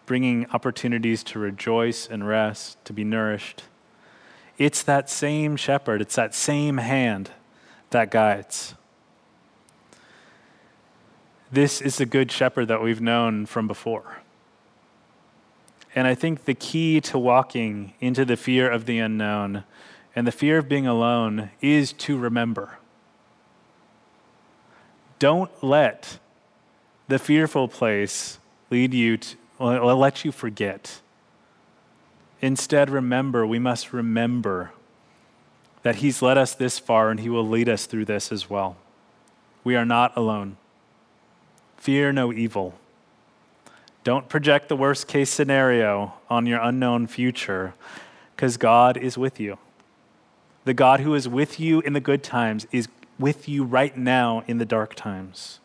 bringing 0.06 0.46
opportunities 0.52 1.24
to 1.24 1.40
rejoice 1.40 2.06
and 2.06 2.28
rest, 2.28 2.82
to 2.84 2.92
be 2.92 3.02
nourished. 3.02 3.64
It's 4.58 4.84
that 4.84 5.10
same 5.10 5.56
shepherd, 5.56 6.00
it's 6.00 6.14
that 6.14 6.36
same 6.36 6.76
hand 6.76 7.32
that 7.90 8.12
guides. 8.12 8.76
This 11.52 11.80
is 11.80 11.96
the 11.96 12.06
good 12.06 12.30
shepherd 12.30 12.68
that 12.68 12.82
we've 12.82 13.00
known 13.00 13.46
from 13.46 13.66
before. 13.66 14.18
And 15.94 16.06
I 16.06 16.14
think 16.14 16.44
the 16.44 16.54
key 16.54 17.00
to 17.02 17.18
walking 17.18 17.94
into 18.00 18.24
the 18.24 18.36
fear 18.36 18.70
of 18.70 18.86
the 18.86 19.00
unknown 19.00 19.64
and 20.14 20.26
the 20.26 20.32
fear 20.32 20.58
of 20.58 20.68
being 20.68 20.86
alone 20.86 21.50
is 21.60 21.92
to 21.94 22.16
remember. 22.16 22.78
Don't 25.18 25.50
let 25.62 26.18
the 27.08 27.18
fearful 27.18 27.66
place 27.66 28.38
lead 28.70 28.94
you 28.94 29.16
to, 29.16 29.36
let 29.58 30.24
you 30.24 30.30
forget. 30.30 31.00
Instead, 32.40 32.88
remember, 32.88 33.46
we 33.46 33.58
must 33.58 33.92
remember 33.92 34.70
that 35.82 35.96
He's 35.96 36.22
led 36.22 36.38
us 36.38 36.54
this 36.54 36.78
far 36.78 37.10
and 37.10 37.20
He 37.20 37.28
will 37.28 37.46
lead 37.46 37.68
us 37.68 37.86
through 37.86 38.04
this 38.04 38.30
as 38.30 38.48
well. 38.48 38.76
We 39.64 39.76
are 39.76 39.84
not 39.84 40.16
alone. 40.16 40.56
Fear 41.80 42.12
no 42.12 42.30
evil. 42.30 42.74
Don't 44.04 44.28
project 44.28 44.68
the 44.68 44.76
worst 44.76 45.08
case 45.08 45.30
scenario 45.30 46.12
on 46.28 46.44
your 46.44 46.60
unknown 46.60 47.06
future 47.06 47.72
because 48.36 48.58
God 48.58 48.98
is 48.98 49.16
with 49.16 49.40
you. 49.40 49.58
The 50.64 50.74
God 50.74 51.00
who 51.00 51.14
is 51.14 51.26
with 51.26 51.58
you 51.58 51.80
in 51.80 51.94
the 51.94 52.00
good 52.00 52.22
times 52.22 52.66
is 52.70 52.86
with 53.18 53.48
you 53.48 53.64
right 53.64 53.96
now 53.96 54.44
in 54.46 54.58
the 54.58 54.66
dark 54.66 54.94
times. 54.94 55.58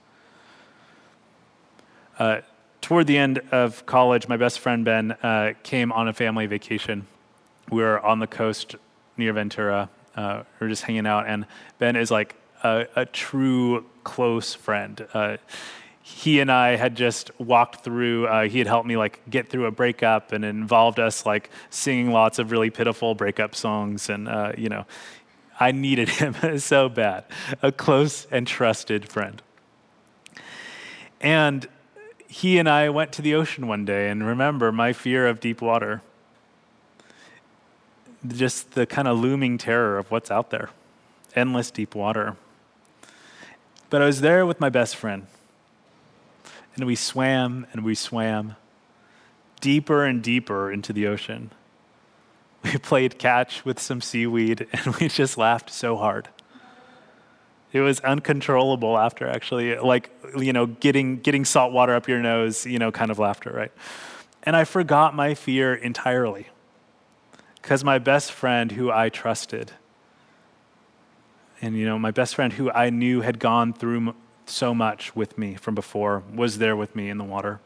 Uh, 2.17 2.39
toward 2.79 3.07
the 3.07 3.17
end 3.17 3.41
of 3.51 3.85
college, 3.85 4.29
my 4.29 4.37
best 4.37 4.59
friend 4.59 4.85
Ben 4.85 5.11
uh, 5.21 5.51
came 5.63 5.91
on 5.91 6.07
a 6.07 6.13
family 6.13 6.45
vacation. 6.45 7.07
We 7.69 7.81
were 7.81 7.99
on 7.99 8.19
the 8.19 8.27
coast 8.27 8.75
near 9.17 9.33
Ventura. 9.33 9.89
Uh, 10.15 10.43
we 10.59 10.65
were 10.65 10.69
just 10.69 10.83
hanging 10.83 11.07
out, 11.07 11.27
and 11.27 11.45
Ben 11.77 11.97
is 11.97 12.09
like 12.09 12.35
a, 12.63 12.87
a 12.95 13.05
true 13.05 13.85
close 14.05 14.53
friend. 14.53 15.05
He 16.07 16.39
and 16.39 16.51
I 16.51 16.75
had 16.75 16.95
just 16.95 17.31
walked 17.39 17.83
through. 17.83 18.27
Uh, 18.27 18.47
he 18.47 18.59
had 18.59 18.67
helped 18.67 18.87
me 18.87 18.95
like 18.95 19.27
get 19.27 19.49
through 19.49 19.65
a 19.65 19.71
breakup, 19.71 20.33
and 20.33 20.45
involved 20.45 20.99
us 20.99 21.25
like 21.25 21.49
singing 21.71 22.11
lots 22.11 22.37
of 22.37 22.51
really 22.51 22.69
pitiful 22.69 23.15
breakup 23.15 23.55
songs. 23.55 24.07
And 24.07 24.29
uh, 24.29 24.51
you 24.55 24.69
know, 24.69 24.85
I 25.59 25.71
needed 25.71 26.09
him 26.09 26.59
so 26.59 26.89
bad, 26.89 27.23
a 27.63 27.71
close 27.71 28.27
and 28.29 28.45
trusted 28.45 29.09
friend. 29.09 29.41
And 31.21 31.67
he 32.27 32.59
and 32.59 32.69
I 32.69 32.89
went 32.89 33.11
to 33.13 33.23
the 33.23 33.33
ocean 33.33 33.65
one 33.65 33.83
day, 33.83 34.07
and 34.07 34.27
remember 34.27 34.71
my 34.71 34.93
fear 34.93 35.25
of 35.25 35.39
deep 35.39 35.59
water, 35.59 36.03
just 38.27 38.73
the 38.73 38.85
kind 38.85 39.07
of 39.07 39.17
looming 39.17 39.57
terror 39.57 39.97
of 39.97 40.11
what's 40.11 40.29
out 40.29 40.51
there, 40.51 40.69
endless 41.35 41.71
deep 41.71 41.95
water. 41.95 42.35
But 43.89 44.03
I 44.03 44.05
was 44.05 44.21
there 44.21 44.45
with 44.45 44.59
my 44.59 44.69
best 44.69 44.95
friend 44.95 45.25
and 46.75 46.85
we 46.85 46.95
swam 46.95 47.65
and 47.71 47.83
we 47.83 47.95
swam 47.95 48.55
deeper 49.61 50.05
and 50.05 50.21
deeper 50.21 50.71
into 50.71 50.93
the 50.93 51.07
ocean. 51.07 51.51
We 52.63 52.77
played 52.77 53.17
catch 53.17 53.65
with 53.65 53.79
some 53.79 54.01
seaweed 54.01 54.67
and 54.73 54.95
we 54.97 55.07
just 55.07 55.37
laughed 55.37 55.69
so 55.69 55.97
hard. 55.97 56.29
It 57.71 57.81
was 57.81 57.99
uncontrollable 58.01 58.97
after 58.97 59.27
actually, 59.27 59.77
like, 59.77 60.09
you 60.37 60.53
know, 60.53 60.65
getting, 60.65 61.17
getting 61.17 61.43
salt 61.43 61.73
water 61.73 61.93
up 61.93 62.07
your 62.07 62.19
nose, 62.19 62.65
you 62.65 62.79
know, 62.79 62.91
kind 62.91 63.11
of 63.11 63.19
laughter, 63.19 63.51
right? 63.51 63.71
And 64.43 64.55
I 64.55 64.63
forgot 64.63 65.13
my 65.13 65.33
fear 65.33 65.73
entirely 65.73 66.47
because 67.61 67.83
my 67.83 67.97
best 67.97 68.31
friend 68.31 68.71
who 68.71 68.91
I 68.91 69.09
trusted, 69.09 69.71
and, 71.61 71.75
you 71.75 71.85
know, 71.85 71.97
my 71.97 72.11
best 72.11 72.35
friend 72.35 72.53
who 72.53 72.71
I 72.71 72.91
knew 72.91 73.21
had 73.21 73.39
gone 73.39 73.73
through 73.73 74.13
so 74.49 74.73
much 74.73 75.15
with 75.15 75.37
me 75.37 75.55
from 75.55 75.75
before, 75.75 76.23
was 76.33 76.57
there 76.57 76.75
with 76.75 76.95
me 76.95 77.09
in 77.09 77.17
the 77.17 77.23
water. 77.23 77.59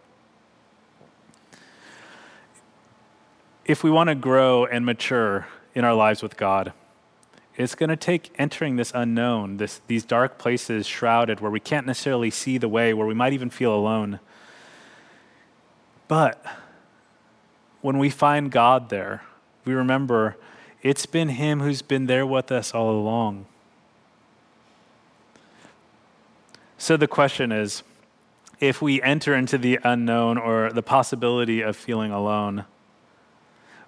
If 3.66 3.84
we 3.84 3.92
want 3.92 4.10
to 4.10 4.16
grow 4.16 4.66
and 4.66 4.86
mature 4.86 5.48
in 5.76 5.84
our 5.86 5.94
lives 5.94 6.24
with 6.24 6.38
God, 6.38 6.74
it's 7.56 7.76
going 7.76 7.90
to 7.90 7.98
take 7.98 8.34
entering 8.40 8.78
this 8.78 8.92
unknown, 8.96 9.58
this, 9.58 9.82
these 9.88 10.06
dark 10.06 10.38
places 10.38 10.88
shrouded 10.88 11.42
where 11.42 11.52
we 11.52 11.60
can't 11.60 11.86
necessarily 11.86 12.32
see 12.32 12.58
the 12.58 12.70
way, 12.70 12.94
where 12.94 13.06
we 13.06 13.14
might 13.14 13.34
even 13.34 13.50
feel 13.50 13.76
alone. 13.76 14.20
But 16.08 16.44
when 17.82 17.98
we 17.98 18.10
find 18.10 18.50
God 18.50 18.90
there, 18.90 19.24
we 19.66 19.74
remember 19.74 20.38
it's 20.82 21.06
been 21.06 21.30
Him 21.30 21.60
who's 21.60 21.82
been 21.82 22.06
there 22.06 22.26
with 22.26 22.52
us 22.52 22.74
all 22.74 22.90
along. 22.92 23.46
So 26.80 26.96
the 26.96 27.08
question 27.08 27.52
is 27.52 27.84
if 28.62 28.82
we 28.82 29.02
enter 29.02 29.36
into 29.36 29.58
the 29.58 29.80
unknown 29.84 30.38
or 30.38 30.72
the 30.72 30.82
possibility 30.82 31.62
of 31.62 31.76
feeling 31.76 32.12
alone, 32.12 32.64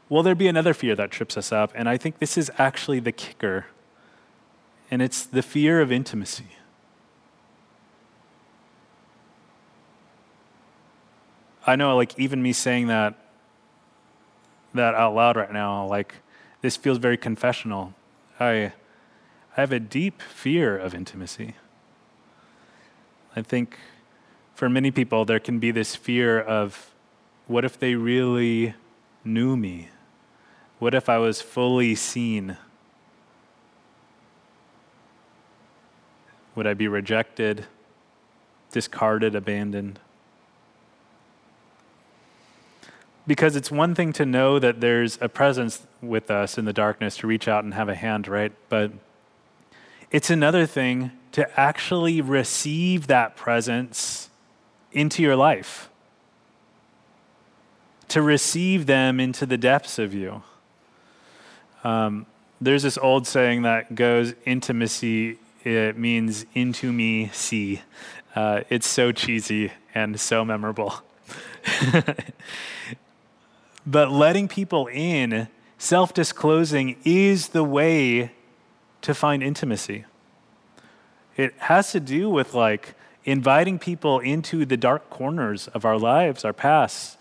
will 0.10 0.23
there 0.23 0.36
be 0.36 0.49
another 0.49 0.73
fear 0.73 0.93
that 0.95 1.10
trips 1.10 1.38
us 1.38 1.54
up? 1.54 1.71
And 1.73 1.88
I 1.88 1.95
think 1.95 2.19
this 2.19 2.38
is 2.38 2.51
actually 2.58 2.99
the 2.99 3.13
kicker, 3.13 3.67
and 4.91 5.01
it's 5.01 5.25
the 5.25 5.41
fear 5.41 5.80
of 5.80 5.89
intimacy. 5.89 6.49
I 11.65 11.77
know, 11.77 11.95
like, 11.95 12.19
even 12.19 12.43
me 12.43 12.51
saying 12.51 12.88
that, 12.88 13.15
that 14.73 14.95
out 14.95 15.15
loud 15.15 15.38
right 15.38 15.51
now, 15.54 15.88
like, 15.88 16.15
this 16.62 16.75
feels 16.75 16.97
very 16.97 17.17
confessional. 17.17 17.93
I, 18.38 18.73
I 19.56 19.62
have 19.62 19.71
a 19.71 19.80
deep 19.80 20.21
fear 20.21 20.77
of 20.77 20.93
intimacy. 20.93 21.56
I 23.36 23.41
think 23.41 23.78
for 24.54 24.70
many 24.70 24.91
people, 24.91 25.26
there 25.26 25.39
can 25.39 25.60
be 25.60 25.72
this 25.72 25.96
fear 25.96 26.39
of 26.39 26.91
what 27.48 27.65
if 27.65 27.80
they 27.80 27.96
really 27.96 28.76
knew 29.24 29.56
me? 29.56 29.89
What 30.80 30.94
if 30.94 31.10
I 31.10 31.17
was 31.17 31.41
fully 31.41 31.96
seen? 31.96 32.58
Would 36.56 36.67
I 36.67 36.74
be 36.74 36.88
rejected, 36.88 37.65
discarded, 38.72 39.36
abandoned? 39.36 40.00
Because 43.26 43.56
it's 43.56 43.72
one 43.72 43.96
thing 43.96 44.12
to 44.13 44.26
know 44.26 44.60
that 44.60 44.82
there's 44.82 45.17
a 45.22 45.30
presence 45.30 45.86
with 46.02 46.30
us 46.30 46.58
in 46.58 46.65
the 46.65 46.74
darkness 46.74 47.17
to 47.17 47.28
reach 47.28 47.48
out 47.48 47.63
and 47.63 47.74
have 47.74 47.88
a 47.88 47.96
hand, 47.96 48.28
right? 48.28 48.52
But 48.67 48.91
it's 50.10 50.30
another 50.30 50.65
thing 50.65 51.12
to 51.32 51.60
actually 51.60 52.22
receive 52.22 53.08
that 53.08 53.36
presence 53.36 54.30
into 54.91 55.22
your 55.24 55.36
life, 55.36 55.89
to 58.10 58.22
receive 58.22 58.86
them 58.86 59.20
into 59.20 59.46
the 59.46 59.58
depths 59.58 59.98
of 59.98 60.13
you. 60.13 60.44
Um, 61.84 62.26
there's 62.60 62.84
this 62.84 62.98
old 62.98 63.26
saying 63.26 63.63
that 63.63 63.96
goes 63.96 64.34
intimacy 64.46 65.38
it 65.63 65.96
means 65.96 66.46
into 66.56 66.91
me 66.91 67.30
see. 67.34 67.82
Uh, 68.36 68.62
it's 68.70 68.88
so 68.88 69.12
cheesy 69.12 69.72
and 69.94 70.20
so 70.20 70.44
memorable. 70.44 70.96
But 73.86 74.12
letting 74.12 74.48
people 74.48 74.88
in 74.88 75.48
self-disclosing 75.78 76.98
is 77.04 77.50
the 77.50 77.63
way 77.63 78.32
to 79.02 79.15
find 79.15 79.41
intimacy 79.41 80.06
it 81.38 81.54
has 81.58 81.91
to 81.91 82.00
do 82.00 82.30
with 82.30 82.54
like 82.54 82.96
inviting 83.24 83.80
people 83.80 84.20
into 84.20 84.65
the 84.65 84.78
dark 84.78 85.10
corners 85.10 85.67
of 85.70 85.86
our 85.86 85.98
lives, 85.98 86.44
our 86.44 86.54
past, 86.54 87.17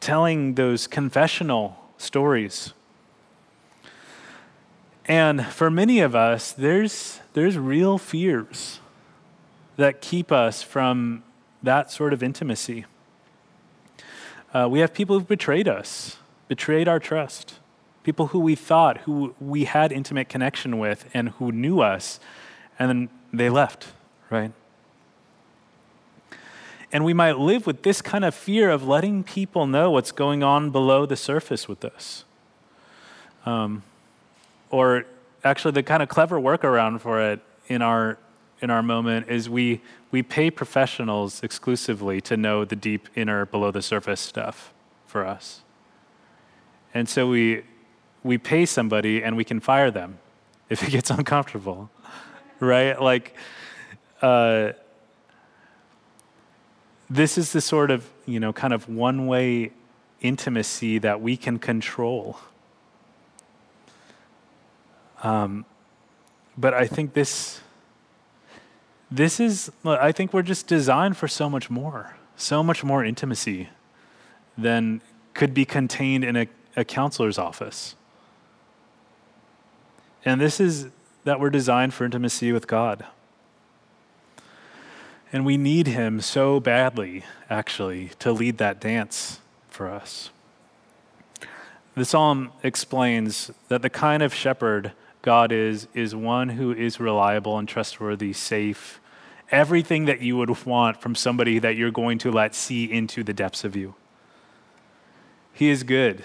telling 0.00 0.54
those 0.54 0.86
confessional 0.86 1.78
stories. 1.96 2.72
And 5.06 5.46
for 5.46 5.70
many 5.70 6.00
of 6.00 6.14
us, 6.14 6.52
there's, 6.52 7.20
there's 7.34 7.58
real 7.58 7.98
fears 7.98 8.80
that 9.76 10.00
keep 10.00 10.30
us 10.30 10.62
from 10.62 11.22
that 11.62 11.90
sort 11.90 12.12
of 12.12 12.22
intimacy. 12.22 12.84
Uh, 14.52 14.68
we 14.70 14.78
have 14.78 14.94
people 14.94 15.18
who've 15.18 15.28
betrayed 15.28 15.66
us, 15.66 16.18
betrayed 16.48 16.86
our 16.86 17.00
trust, 17.00 17.54
people 18.02 18.28
who 18.28 18.38
we 18.38 18.54
thought, 18.54 18.98
who 18.98 19.34
we 19.40 19.64
had 19.64 19.90
intimate 19.90 20.28
connection 20.28 20.78
with, 20.78 21.08
and 21.12 21.30
who 21.30 21.50
knew 21.50 21.80
us, 21.80 22.20
and 22.78 22.88
then 22.88 23.08
they 23.32 23.50
left, 23.50 23.88
right? 24.30 24.52
And 26.92 27.04
we 27.04 27.12
might 27.12 27.38
live 27.38 27.66
with 27.66 27.82
this 27.82 28.00
kind 28.00 28.24
of 28.24 28.34
fear 28.34 28.70
of 28.70 28.86
letting 28.86 29.24
people 29.24 29.66
know 29.66 29.90
what's 29.90 30.12
going 30.12 30.44
on 30.44 30.70
below 30.70 31.06
the 31.06 31.16
surface 31.16 31.66
with 31.66 31.84
us. 31.84 32.24
Um, 33.44 33.82
or 34.70 35.04
actually, 35.42 35.72
the 35.72 35.82
kind 35.82 36.02
of 36.02 36.08
clever 36.08 36.40
workaround 36.40 37.00
for 37.00 37.20
it 37.20 37.40
in 37.66 37.82
our, 37.82 38.18
in 38.60 38.70
our 38.70 38.82
moment 38.82 39.28
is 39.28 39.50
we, 39.50 39.80
we 40.10 40.22
pay 40.22 40.50
professionals 40.50 41.42
exclusively 41.42 42.20
to 42.22 42.36
know 42.36 42.64
the 42.64 42.76
deep 42.76 43.08
inner, 43.16 43.44
below 43.44 43.72
the 43.72 43.82
surface 43.82 44.20
stuff 44.20 44.72
for 45.04 45.26
us. 45.26 45.62
And 46.94 47.08
so 47.08 47.28
we, 47.28 47.62
we 48.22 48.38
pay 48.38 48.64
somebody 48.66 49.22
and 49.22 49.36
we 49.36 49.44
can 49.44 49.58
fire 49.58 49.90
them 49.90 50.18
if 50.70 50.82
it 50.82 50.90
gets 50.90 51.10
uncomfortable, 51.18 51.90
right? 52.60 53.00
Like, 53.00 53.34
uh, 54.22 54.72
this 57.10 57.36
is 57.38 57.52
the 57.52 57.60
sort 57.60 57.90
of, 57.90 58.08
you 58.26 58.40
know, 58.40 58.52
kind 58.52 58.72
of 58.72 58.88
one 58.88 59.26
way 59.26 59.72
intimacy 60.20 60.98
that 60.98 61.20
we 61.20 61.36
can 61.36 61.58
control. 61.58 62.38
Um, 65.22 65.64
but 66.56 66.74
I 66.74 66.86
think 66.86 67.14
this, 67.14 67.60
this 69.10 69.40
is, 69.40 69.70
I 69.84 70.12
think 70.12 70.32
we're 70.32 70.42
just 70.42 70.66
designed 70.66 71.16
for 71.16 71.28
so 71.28 71.50
much 71.50 71.70
more, 71.70 72.16
so 72.36 72.62
much 72.62 72.84
more 72.84 73.04
intimacy 73.04 73.68
than 74.56 75.00
could 75.34 75.52
be 75.52 75.64
contained 75.64 76.24
in 76.24 76.36
a, 76.36 76.46
a 76.76 76.84
counselor's 76.84 77.38
office. 77.38 77.96
And 80.24 80.40
this 80.40 80.60
is 80.60 80.88
that 81.24 81.40
we're 81.40 81.50
designed 81.50 81.94
for 81.94 82.04
intimacy 82.04 82.52
with 82.52 82.66
God. 82.66 83.04
And 85.32 85.44
we 85.44 85.56
need 85.56 85.88
Him 85.88 86.20
so 86.20 86.60
badly, 86.60 87.24
actually, 87.50 88.10
to 88.20 88.30
lead 88.30 88.58
that 88.58 88.80
dance 88.80 89.40
for 89.68 89.90
us. 89.90 90.30
The 91.96 92.04
psalm 92.04 92.52
explains 92.62 93.50
that 93.68 93.82
the 93.82 93.90
kind 93.90 94.22
of 94.22 94.34
shepherd 94.34 94.92
God 95.22 95.52
is, 95.52 95.88
is 95.94 96.14
one 96.14 96.50
who 96.50 96.72
is 96.72 97.00
reliable 97.00 97.58
and 97.58 97.66
trustworthy, 97.66 98.32
safe, 98.32 99.00
everything 99.50 100.04
that 100.04 100.20
you 100.20 100.36
would 100.36 100.66
want 100.66 101.00
from 101.00 101.14
somebody 101.14 101.58
that 101.58 101.76
you're 101.76 101.90
going 101.90 102.18
to 102.18 102.30
let 102.30 102.54
see 102.54 102.84
into 102.84 103.24
the 103.24 103.32
depths 103.32 103.64
of 103.64 103.74
you. 103.74 103.94
He 105.52 105.70
is 105.70 105.82
good, 105.82 106.24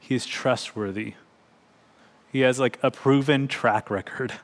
He 0.00 0.14
is 0.14 0.26
trustworthy, 0.26 1.14
He 2.32 2.40
has 2.40 2.58
like 2.58 2.78
a 2.82 2.90
proven 2.90 3.48
track 3.48 3.90
record. 3.90 4.34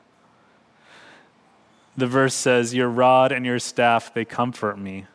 The 1.95 2.07
verse 2.07 2.33
says, 2.33 2.73
Your 2.73 2.89
rod 2.89 3.31
and 3.31 3.45
your 3.45 3.59
staff, 3.59 4.13
they 4.13 4.25
comfort 4.25 4.77
me. 4.77 5.05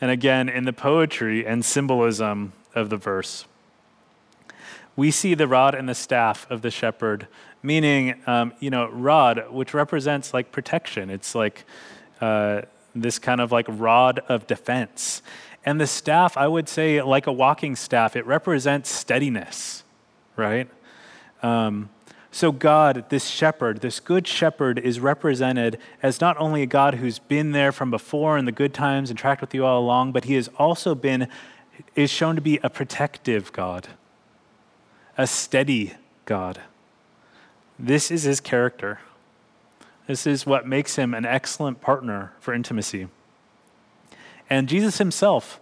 And 0.00 0.10
again, 0.10 0.48
in 0.48 0.64
the 0.64 0.72
poetry 0.72 1.46
and 1.46 1.64
symbolism 1.64 2.52
of 2.74 2.90
the 2.90 2.98
verse, 2.98 3.46
we 4.94 5.10
see 5.10 5.34
the 5.34 5.48
rod 5.48 5.74
and 5.74 5.88
the 5.88 5.94
staff 5.94 6.46
of 6.50 6.62
the 6.62 6.70
shepherd, 6.70 7.28
meaning, 7.62 8.20
um, 8.26 8.52
you 8.60 8.70
know, 8.70 8.88
rod, 8.90 9.50
which 9.50 9.72
represents 9.72 10.34
like 10.34 10.52
protection. 10.52 11.10
It's 11.10 11.34
like 11.34 11.64
uh, 12.20 12.62
this 12.94 13.18
kind 13.18 13.40
of 13.40 13.52
like 13.52 13.66
rod 13.68 14.20
of 14.28 14.46
defense. 14.46 15.22
And 15.64 15.80
the 15.80 15.86
staff, 15.86 16.36
I 16.36 16.48
would 16.48 16.68
say, 16.68 17.02
like 17.02 17.26
a 17.26 17.32
walking 17.32 17.76
staff, 17.76 18.16
it 18.16 18.24
represents 18.26 18.90
steadiness, 18.90 19.84
right? 20.36 20.68
Um, 21.46 21.90
so, 22.32 22.52
God, 22.52 23.08
this 23.08 23.28
shepherd, 23.28 23.80
this 23.80 24.00
good 24.00 24.26
shepherd, 24.26 24.78
is 24.78 25.00
represented 25.00 25.78
as 26.02 26.20
not 26.20 26.36
only 26.38 26.62
a 26.62 26.66
God 26.66 26.94
who's 26.94 27.18
been 27.18 27.52
there 27.52 27.72
from 27.72 27.90
before 27.90 28.36
in 28.36 28.44
the 28.44 28.52
good 28.52 28.74
times 28.74 29.10
and 29.10 29.18
tracked 29.18 29.40
with 29.40 29.54
you 29.54 29.64
all 29.64 29.80
along, 29.80 30.12
but 30.12 30.24
he 30.24 30.34
has 30.34 30.48
also 30.58 30.94
been, 30.94 31.28
is 31.94 32.10
shown 32.10 32.34
to 32.34 32.42
be 32.42 32.58
a 32.62 32.68
protective 32.68 33.52
God, 33.52 33.88
a 35.16 35.26
steady 35.26 35.94
God. 36.24 36.60
This 37.78 38.10
is 38.10 38.24
his 38.24 38.40
character. 38.40 39.00
This 40.06 40.26
is 40.26 40.46
what 40.46 40.66
makes 40.66 40.96
him 40.96 41.14
an 41.14 41.24
excellent 41.24 41.80
partner 41.80 42.32
for 42.40 42.52
intimacy. 42.52 43.08
And 44.50 44.68
Jesus 44.68 44.98
himself 44.98 45.60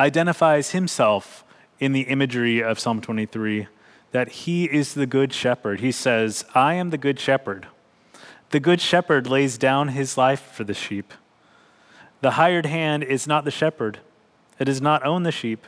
identifies 0.00 0.70
himself 0.70 1.44
in 1.78 1.92
the 1.92 2.02
imagery 2.02 2.62
of 2.62 2.80
Psalm 2.80 3.00
23 3.00 3.68
that 4.16 4.28
he 4.30 4.64
is 4.64 4.94
the 4.94 5.04
good 5.04 5.30
shepherd. 5.30 5.80
He 5.80 5.92
says, 5.92 6.46
I 6.54 6.72
am 6.72 6.88
the 6.88 6.96
good 6.96 7.20
shepherd. 7.20 7.66
The 8.48 8.58
good 8.58 8.80
shepherd 8.80 9.26
lays 9.26 9.58
down 9.58 9.88
his 9.88 10.16
life 10.16 10.40
for 10.40 10.64
the 10.64 10.72
sheep. 10.72 11.12
The 12.22 12.30
hired 12.30 12.64
hand 12.64 13.04
is 13.04 13.26
not 13.26 13.44
the 13.44 13.50
shepherd, 13.50 13.98
it 14.58 14.64
does 14.64 14.80
not 14.80 15.04
own 15.04 15.24
the 15.24 15.30
sheep. 15.30 15.66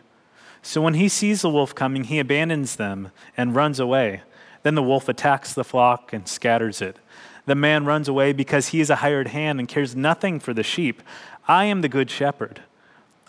So 0.63 0.81
when 0.81 0.95
he 0.95 1.11
sees 1.11 1.43
the 1.43 1.51
wolf 1.51 1.75
coming, 1.75 2.05
he 2.05 2.19
abandons 2.19 2.77
them 2.77 3.11
and 3.37 3.55
runs 3.55 3.79
away. 3.79 4.23
Then 4.63 4.77
the 4.77 4.83
wolf 4.83 5.11
attacks 5.11 5.53
the 5.53 5.63
flock 5.63 6.15
and 6.15 6.27
scatters 6.27 6.81
it. 6.81 6.97
The 7.45 7.55
man 7.55 7.85
runs 7.85 8.09
away 8.09 8.33
because 8.33 8.69
he 8.69 8.81
is 8.81 8.89
a 8.89 8.97
hired 8.97 9.29
hand 9.29 9.59
and 9.59 9.69
cares 9.69 9.95
nothing 9.95 10.41
for 10.41 10.55
the 10.55 10.63
sheep. 10.63 11.03
I 11.47 11.67
am 11.67 11.83
the 11.83 11.89
good 11.91 12.11
shepherd. 12.11 12.63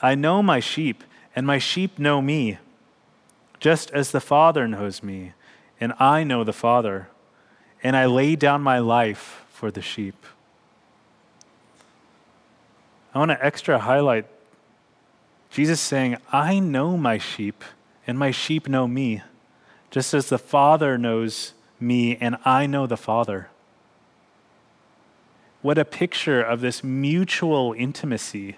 I 0.02 0.16
know 0.16 0.42
my 0.42 0.62
sheep, 0.62 1.04
and 1.36 1.46
my 1.46 1.58
sheep 1.58 2.00
know 2.00 2.22
me 2.22 2.58
just 3.60 3.92
as 3.92 4.12
the 4.12 4.22
Father 4.22 4.68
knows 4.68 5.04
me, 5.04 5.34
and 5.80 5.94
I 6.00 6.24
know 6.24 6.44
the 6.44 6.54
Father, 6.54 7.10
and 7.84 7.96
I 7.96 8.06
lay 8.06 8.36
down 8.36 8.62
my 8.62 8.80
life 8.80 9.46
for 9.50 9.72
the 9.72 9.82
sheep. 9.82 10.26
I 13.14 13.20
want 13.20 13.32
to 13.32 13.46
extra 13.46 13.80
highlight 13.80 14.26
Jesus 15.50 15.82
saying, 15.82 16.18
I 16.32 16.60
know 16.60 16.96
my 16.96 17.18
sheep, 17.18 17.64
and 18.06 18.20
my 18.20 18.32
sheep 18.32 18.68
know 18.68 18.88
me, 18.88 19.24
just 19.90 20.14
as 20.14 20.30
the 20.30 20.38
Father 20.38 20.98
knows 20.98 21.54
me, 21.80 22.18
and 22.18 22.38
I 22.46 22.68
know 22.68 22.86
the 22.86 22.98
Father. 22.98 23.50
What 25.62 25.78
a 25.78 25.86
picture 25.86 26.42
of 26.42 26.62
this 26.62 26.84
mutual 26.84 27.74
intimacy, 27.78 28.58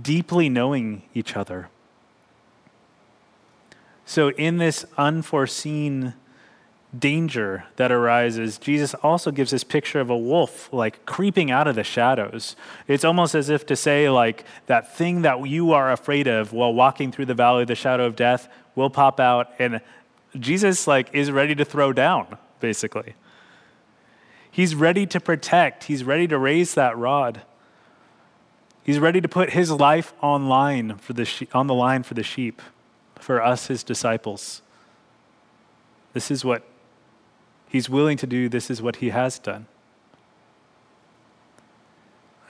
deeply 0.00 0.48
knowing 0.48 1.02
each 1.14 1.36
other. 1.36 1.68
So, 4.06 4.30
in 4.30 4.58
this 4.58 4.84
unforeseen 4.98 6.14
danger 6.96 7.64
that 7.76 7.90
arises, 7.90 8.58
Jesus 8.58 8.94
also 8.94 9.30
gives 9.30 9.50
this 9.50 9.64
picture 9.64 10.00
of 10.00 10.10
a 10.10 10.16
wolf 10.16 10.72
like 10.72 11.04
creeping 11.06 11.50
out 11.50 11.66
of 11.66 11.74
the 11.74 11.84
shadows. 11.84 12.54
It's 12.86 13.04
almost 13.04 13.34
as 13.34 13.48
if 13.48 13.66
to 13.66 13.76
say, 13.76 14.08
like, 14.08 14.44
that 14.66 14.94
thing 14.94 15.22
that 15.22 15.46
you 15.48 15.72
are 15.72 15.90
afraid 15.90 16.26
of 16.26 16.52
while 16.52 16.72
walking 16.72 17.10
through 17.10 17.26
the 17.26 17.34
valley 17.34 17.62
of 17.62 17.68
the 17.68 17.74
shadow 17.74 18.04
of 18.06 18.14
death 18.14 18.48
will 18.74 18.90
pop 18.90 19.18
out, 19.18 19.52
and 19.58 19.80
Jesus, 20.38 20.86
like, 20.86 21.08
is 21.14 21.30
ready 21.30 21.54
to 21.54 21.64
throw 21.64 21.92
down, 21.92 22.38
basically. 22.60 23.14
He's 24.50 24.74
ready 24.74 25.06
to 25.06 25.18
protect, 25.18 25.84
he's 25.84 26.04
ready 26.04 26.28
to 26.28 26.38
raise 26.38 26.74
that 26.74 26.96
rod. 26.96 27.42
He's 28.84 28.98
ready 28.98 29.22
to 29.22 29.28
put 29.28 29.50
his 29.50 29.70
life 29.70 30.12
on 30.20 30.46
line 30.46 30.96
for 30.98 31.14
the 31.14 31.24
she- 31.24 31.48
on 31.54 31.68
the 31.68 31.74
line 31.74 32.02
for 32.02 32.12
the 32.12 32.22
sheep 32.22 32.60
for 33.24 33.42
us, 33.42 33.68
his 33.68 33.82
disciples. 33.82 34.60
This 36.12 36.30
is 36.30 36.44
what 36.44 36.62
he's 37.66 37.88
willing 37.88 38.18
to 38.18 38.26
do, 38.26 38.50
this 38.50 38.70
is 38.70 38.82
what 38.82 38.96
he 38.96 39.08
has 39.08 39.38
done. 39.38 39.64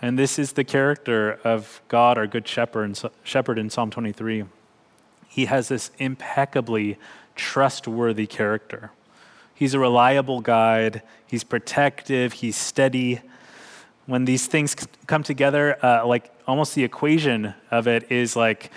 And 0.03 0.19
this 0.19 0.37
is 0.37 0.55
the 0.55 0.65
character 0.65 1.39
of 1.45 1.81
God, 1.87 2.19
our 2.19 2.27
good 2.27 2.49
shepherd, 2.49 3.59
in 3.59 3.71
Psalm 3.71 3.91
23. 3.91 4.45
He 5.29 5.45
has 5.45 5.69
this 5.69 5.93
impeccably 5.99 6.99
trustworthy 7.37 8.27
character. 8.27 8.91
He's 9.55 9.75
a 9.75 9.79
reliable 9.79 10.41
guide, 10.41 11.03
he's 11.25 11.45
protective, 11.45 12.33
he's 12.33 12.57
steady. 12.57 13.21
When 14.07 14.25
these 14.25 14.49
things 14.49 14.75
come 15.07 15.23
together, 15.23 15.79
uh, 15.85 16.05
like 16.05 16.33
almost 16.49 16.75
the 16.75 16.83
equation 16.83 17.55
of 17.71 17.87
it 17.87 18.11
is 18.11 18.35
like 18.35 18.73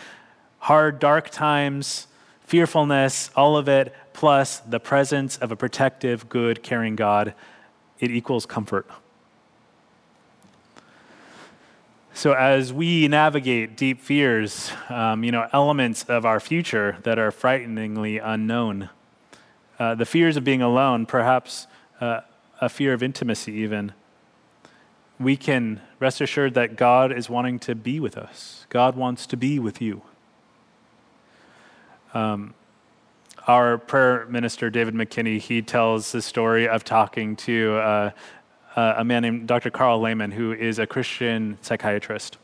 hard, 0.68 1.00
dark 1.00 1.30
times, 1.30 2.08
fearfulness, 2.42 3.32
all 3.38 3.56
of 3.56 3.70
it, 3.70 3.96
plus 4.12 4.60
the 4.60 4.82
presence 4.82 5.38
of 5.38 5.50
a 5.50 5.56
protective, 5.56 6.28
good, 6.28 6.62
caring 6.62 6.94
God, 6.94 7.34
it 8.00 8.12
equals 8.12 8.46
comfort. 8.46 8.86
So, 12.14 12.34
as 12.34 12.74
we 12.74 13.08
navigate 13.08 13.78
deep 13.78 14.02
fears, 14.02 14.74
um, 14.90 15.24
you 15.24 15.32
know, 15.32 15.48
elements 15.54 16.04
of 16.04 16.26
our 16.26 16.42
future 16.42 16.98
that 17.04 17.18
are 17.18 17.32
frighteningly 17.32 18.18
unknown, 18.18 18.90
uh, 19.80 19.96
the 19.96 20.06
fears 20.06 20.36
of 20.36 20.44
being 20.44 20.62
alone, 20.62 21.06
perhaps 21.06 21.68
uh, 22.02 22.22
a 22.60 22.68
fear 22.68 22.92
of 22.92 23.02
intimacy, 23.02 23.54
even, 23.54 23.94
we 25.18 25.38
can 25.38 25.80
rest 26.02 26.20
assured 26.20 26.56
that 26.56 26.76
God 26.76 27.14
is 27.14 27.30
wanting 27.30 27.58
to 27.60 27.74
be 27.74 28.02
with 28.02 28.18
us. 28.18 28.66
God 28.68 28.98
wants 28.98 29.26
to 29.28 29.38
be 29.38 29.60
with 29.60 29.82
you. 29.82 30.02
Um, 32.14 32.54
our 33.48 33.78
prayer 33.78 34.26
minister, 34.28 34.70
David 34.70 34.94
McKinney, 34.94 35.40
he 35.40 35.62
tells 35.62 36.12
the 36.12 36.22
story 36.22 36.68
of 36.68 36.84
talking 36.84 37.36
to 37.38 37.76
uh, 37.76 38.12
uh, 38.76 38.96
a 38.98 39.04
man 39.04 39.24
named 39.24 39.48
Dr. 39.48 39.70
Karl 39.70 40.02
Lehman, 40.02 40.32
who 40.32 40.52
is 40.54 40.80
a 40.80 40.86
Christian 40.86 41.58
psychiatrist. 41.62 42.38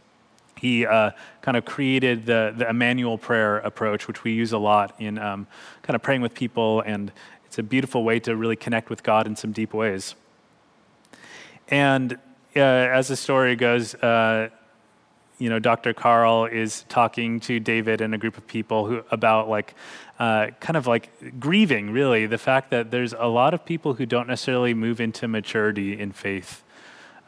He 0.57 0.85
uh, 0.85 1.11
kind 1.41 1.57
of 1.57 1.65
created 1.65 2.25
the, 2.25 2.53
the 2.55 2.69
Immanuel 2.69 3.17
prayer 3.17 3.57
approach, 3.57 4.07
which 4.07 4.23
we 4.23 4.31
use 4.31 4.53
a 4.53 4.57
lot 4.57 4.95
in 4.99 5.17
um, 5.19 5.45
kind 5.81 5.95
of 5.95 6.01
praying 6.01 6.21
with 6.21 6.33
people, 6.33 6.81
and 6.81 7.11
it's 7.45 7.59
a 7.59 7.63
beautiful 7.63 8.03
way 8.03 8.19
to 8.21 8.35
really 8.35 8.55
connect 8.55 8.89
with 8.89 9.03
God 9.03 9.27
in 9.27 9.35
some 9.35 9.51
deep 9.51 9.73
ways. 9.73 10.15
And 11.67 12.13
uh, 12.55 12.59
as 12.59 13.09
the 13.09 13.15
story 13.15 13.55
goes, 13.55 13.93
uh, 13.95 14.49
you 15.39 15.49
know, 15.49 15.59
Dr. 15.59 15.93
Karl 15.93 16.45
is 16.45 16.85
talking 16.89 17.39
to 17.41 17.59
David 17.59 18.01
and 18.01 18.13
a 18.13 18.17
group 18.17 18.37
of 18.37 18.47
people 18.47 18.85
who 18.87 19.03
about 19.11 19.49
like 19.49 19.73
uh, 20.19 20.47
kind 20.59 20.77
of 20.77 20.87
like 20.87 21.39
grieving, 21.39 21.91
really, 21.91 22.25
the 22.25 22.37
fact 22.37 22.69
that 22.69 22.91
there's 22.91 23.13
a 23.13 23.27
lot 23.27 23.53
of 23.53 23.65
people 23.65 23.95
who 23.95 24.05
don't 24.05 24.27
necessarily 24.27 24.73
move 24.73 25.01
into 25.01 25.27
maturity 25.27 25.99
in 25.99 26.11
faith. 26.11 26.63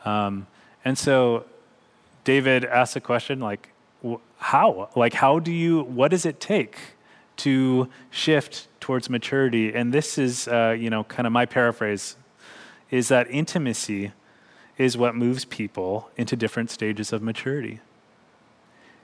Um, 0.06 0.48
and 0.84 0.98
so 0.98 1.46
David 2.24 2.64
asks 2.64 2.96
a 2.96 3.02
question 3.02 3.40
like, 3.40 3.70
how? 4.38 4.90
Like, 4.96 5.14
how 5.14 5.40
do 5.40 5.52
you, 5.52 5.84
what 5.84 6.12
does 6.12 6.26
it 6.26 6.40
take 6.40 6.78
to 7.38 7.90
shift 8.12 8.68
towards 8.80 9.10
maturity? 9.10 9.74
And 9.74 9.92
this 9.92 10.18
is, 10.18 10.48
uh, 10.48 10.76
you 10.78 10.90
know, 10.90 11.04
kind 11.06 11.26
of 11.26 11.34
my 11.34 11.46
paraphrase 11.46 12.16
is 12.92 13.08
that 13.08 13.28
intimacy 13.32 14.12
is 14.78 14.96
what 14.96 15.16
moves 15.16 15.46
people 15.46 16.10
into 16.18 16.36
different 16.36 16.70
stages 16.70 17.12
of 17.12 17.22
maturity. 17.22 17.80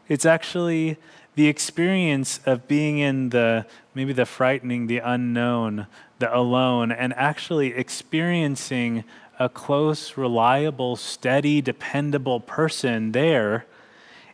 It's 0.07 0.25
actually 0.25 0.97
the 1.35 1.47
experience 1.47 2.39
of 2.45 2.67
being 2.67 2.99
in 2.99 3.29
the 3.29 3.65
maybe 3.93 4.13
the 4.13 4.25
frightening, 4.25 4.87
the 4.87 4.99
unknown, 4.99 5.87
the 6.19 6.35
alone, 6.35 6.91
and 6.91 7.13
actually 7.13 7.73
experiencing 7.73 9.03
a 9.39 9.49
close, 9.49 10.17
reliable, 10.17 10.95
steady, 10.95 11.61
dependable 11.61 12.39
person 12.39 13.11
there. 13.11 13.65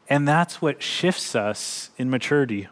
And 0.10 0.28
that's 0.28 0.62
what 0.62 0.82
shifts 0.82 1.36
us 1.36 1.90
in 1.98 2.10
maturity. 2.10 2.68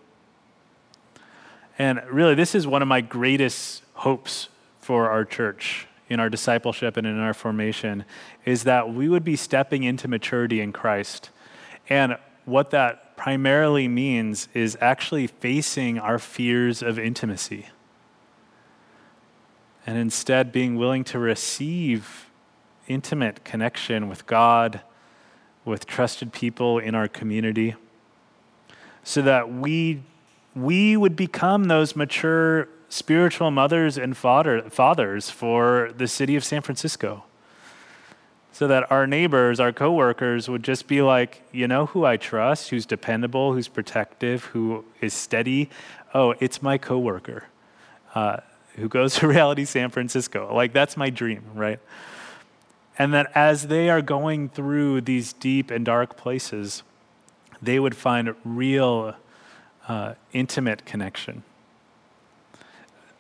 And 1.78 2.02
really, 2.10 2.36
this 2.36 2.56
is 2.56 2.66
one 2.66 2.82
of 2.82 2.88
my 2.88 3.02
greatest 3.02 3.84
hopes 3.94 4.50
for 4.80 5.10
our 5.10 5.26
church 5.26 5.88
in 6.10 6.20
our 6.20 6.30
discipleship 6.30 6.98
and 6.98 7.08
in 7.08 7.20
our 7.20 7.34
formation 7.34 8.06
is 8.46 8.64
that 8.64 8.94
we 8.94 9.10
would 9.10 9.24
be 9.24 9.36
stepping 9.36 9.84
into 9.84 10.08
maturity 10.08 10.62
in 10.62 10.72
Christ. 10.72 11.30
And 11.90 12.18
what 12.46 12.70
that 12.70 13.18
primarily 13.18 13.88
means 13.88 14.48
is 14.54 14.78
actually 14.80 15.28
facing 15.28 16.00
our 16.00 16.20
fears 16.20 16.82
of 16.82 16.98
intimacy. 17.00 17.68
And 19.86 19.98
instead 19.98 20.52
being 20.52 20.76
willing 20.76 21.04
to 21.06 21.20
receive 21.20 22.30
intimate 22.88 23.44
connection 23.44 24.08
with 24.08 24.26
God, 24.26 24.82
with 25.64 25.86
trusted 25.86 26.32
people 26.34 26.80
in 26.80 26.96
our 26.96 27.08
community, 27.08 27.76
so 29.04 29.22
that 29.22 29.52
we, 29.52 30.02
we 30.56 30.96
would 30.98 31.16
become 31.16 31.66
those 31.66 31.96
mature 31.96 32.68
spiritual 32.90 33.52
mothers 33.52 33.98
and 33.98 34.16
father, 34.16 34.62
fathers 34.70 35.30
for 35.30 35.92
the 35.98 36.08
city 36.08 36.36
of 36.36 36.44
San 36.44 36.62
Francisco 36.62 37.25
so 38.56 38.68
that 38.68 38.90
our 38.90 39.06
neighbors, 39.06 39.60
our 39.60 39.74
coworkers 39.74 40.48
would 40.48 40.64
just 40.64 40.88
be 40.88 41.02
like, 41.02 41.42
you 41.52 41.68
know 41.68 41.88
who 41.88 42.06
I 42.06 42.16
trust, 42.16 42.70
who's 42.70 42.86
dependable, 42.86 43.52
who's 43.52 43.68
protective, 43.68 44.46
who 44.46 44.86
is 45.02 45.14
steady? 45.14 45.70
Oh, 46.14 46.36
it's 46.40 46.62
my 46.62 46.78
coworker 46.78 47.48
uh, 48.16 48.38
who 48.78 48.88
goes 48.88 49.16
to 49.20 49.28
Reality 49.28 49.66
San 49.66 49.90
Francisco. 49.90 50.56
Like, 50.56 50.72
that's 50.72 50.96
my 50.96 51.10
dream, 51.10 51.44
right? 51.54 51.82
And 52.98 53.14
that 53.14 53.30
as 53.36 53.68
they 53.68 53.90
are 53.90 54.02
going 54.02 54.48
through 54.48 55.02
these 55.02 55.34
deep 55.34 55.70
and 55.70 55.84
dark 55.84 56.16
places, 56.16 56.82
they 57.62 57.78
would 57.78 57.94
find 57.94 58.36
real 58.46 59.16
uh, 59.90 60.14
intimate 60.32 60.86
connection. 60.86 61.44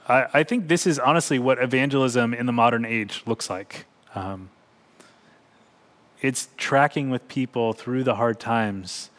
I, 0.08 0.28
I, 0.34 0.43
think 0.43 0.69
this 0.69 0.88
is 0.88 0.98
honestly 0.98 1.39
what 1.39 1.62
evangelism 1.62 2.34
in 2.34 2.45
the 2.45 2.54
modern 2.54 2.86
age 2.86 3.21
looks 3.26 3.50
like. 3.50 3.86
Um, 4.15 4.50
it's 6.21 6.49
tracking 6.58 7.10
with 7.10 7.28
people 7.28 7.73
through 7.73 8.04
the 8.04 8.15
hard 8.15 8.39
times 8.39 9.10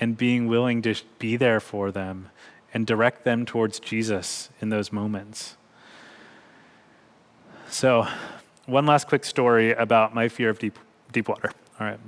and 0.00 0.16
being 0.16 0.46
willing 0.46 0.82
to 0.82 0.94
be 1.18 1.36
there 1.36 1.60
for 1.60 1.90
them 1.90 2.30
and 2.74 2.86
direct 2.86 3.24
them 3.24 3.44
towards 3.44 3.78
Jesus 3.78 4.50
in 4.60 4.70
those 4.70 4.92
moments. 4.92 5.56
So, 7.68 8.06
one 8.66 8.86
last 8.86 9.08
quick 9.08 9.24
story 9.24 9.72
about 9.72 10.14
my 10.14 10.28
fear 10.28 10.50
of 10.50 10.58
deep, 10.58 10.78
deep 11.10 11.28
water. 11.28 11.52
All 11.80 11.86
right. 11.86 12.00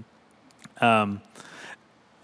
Um, 0.81 1.21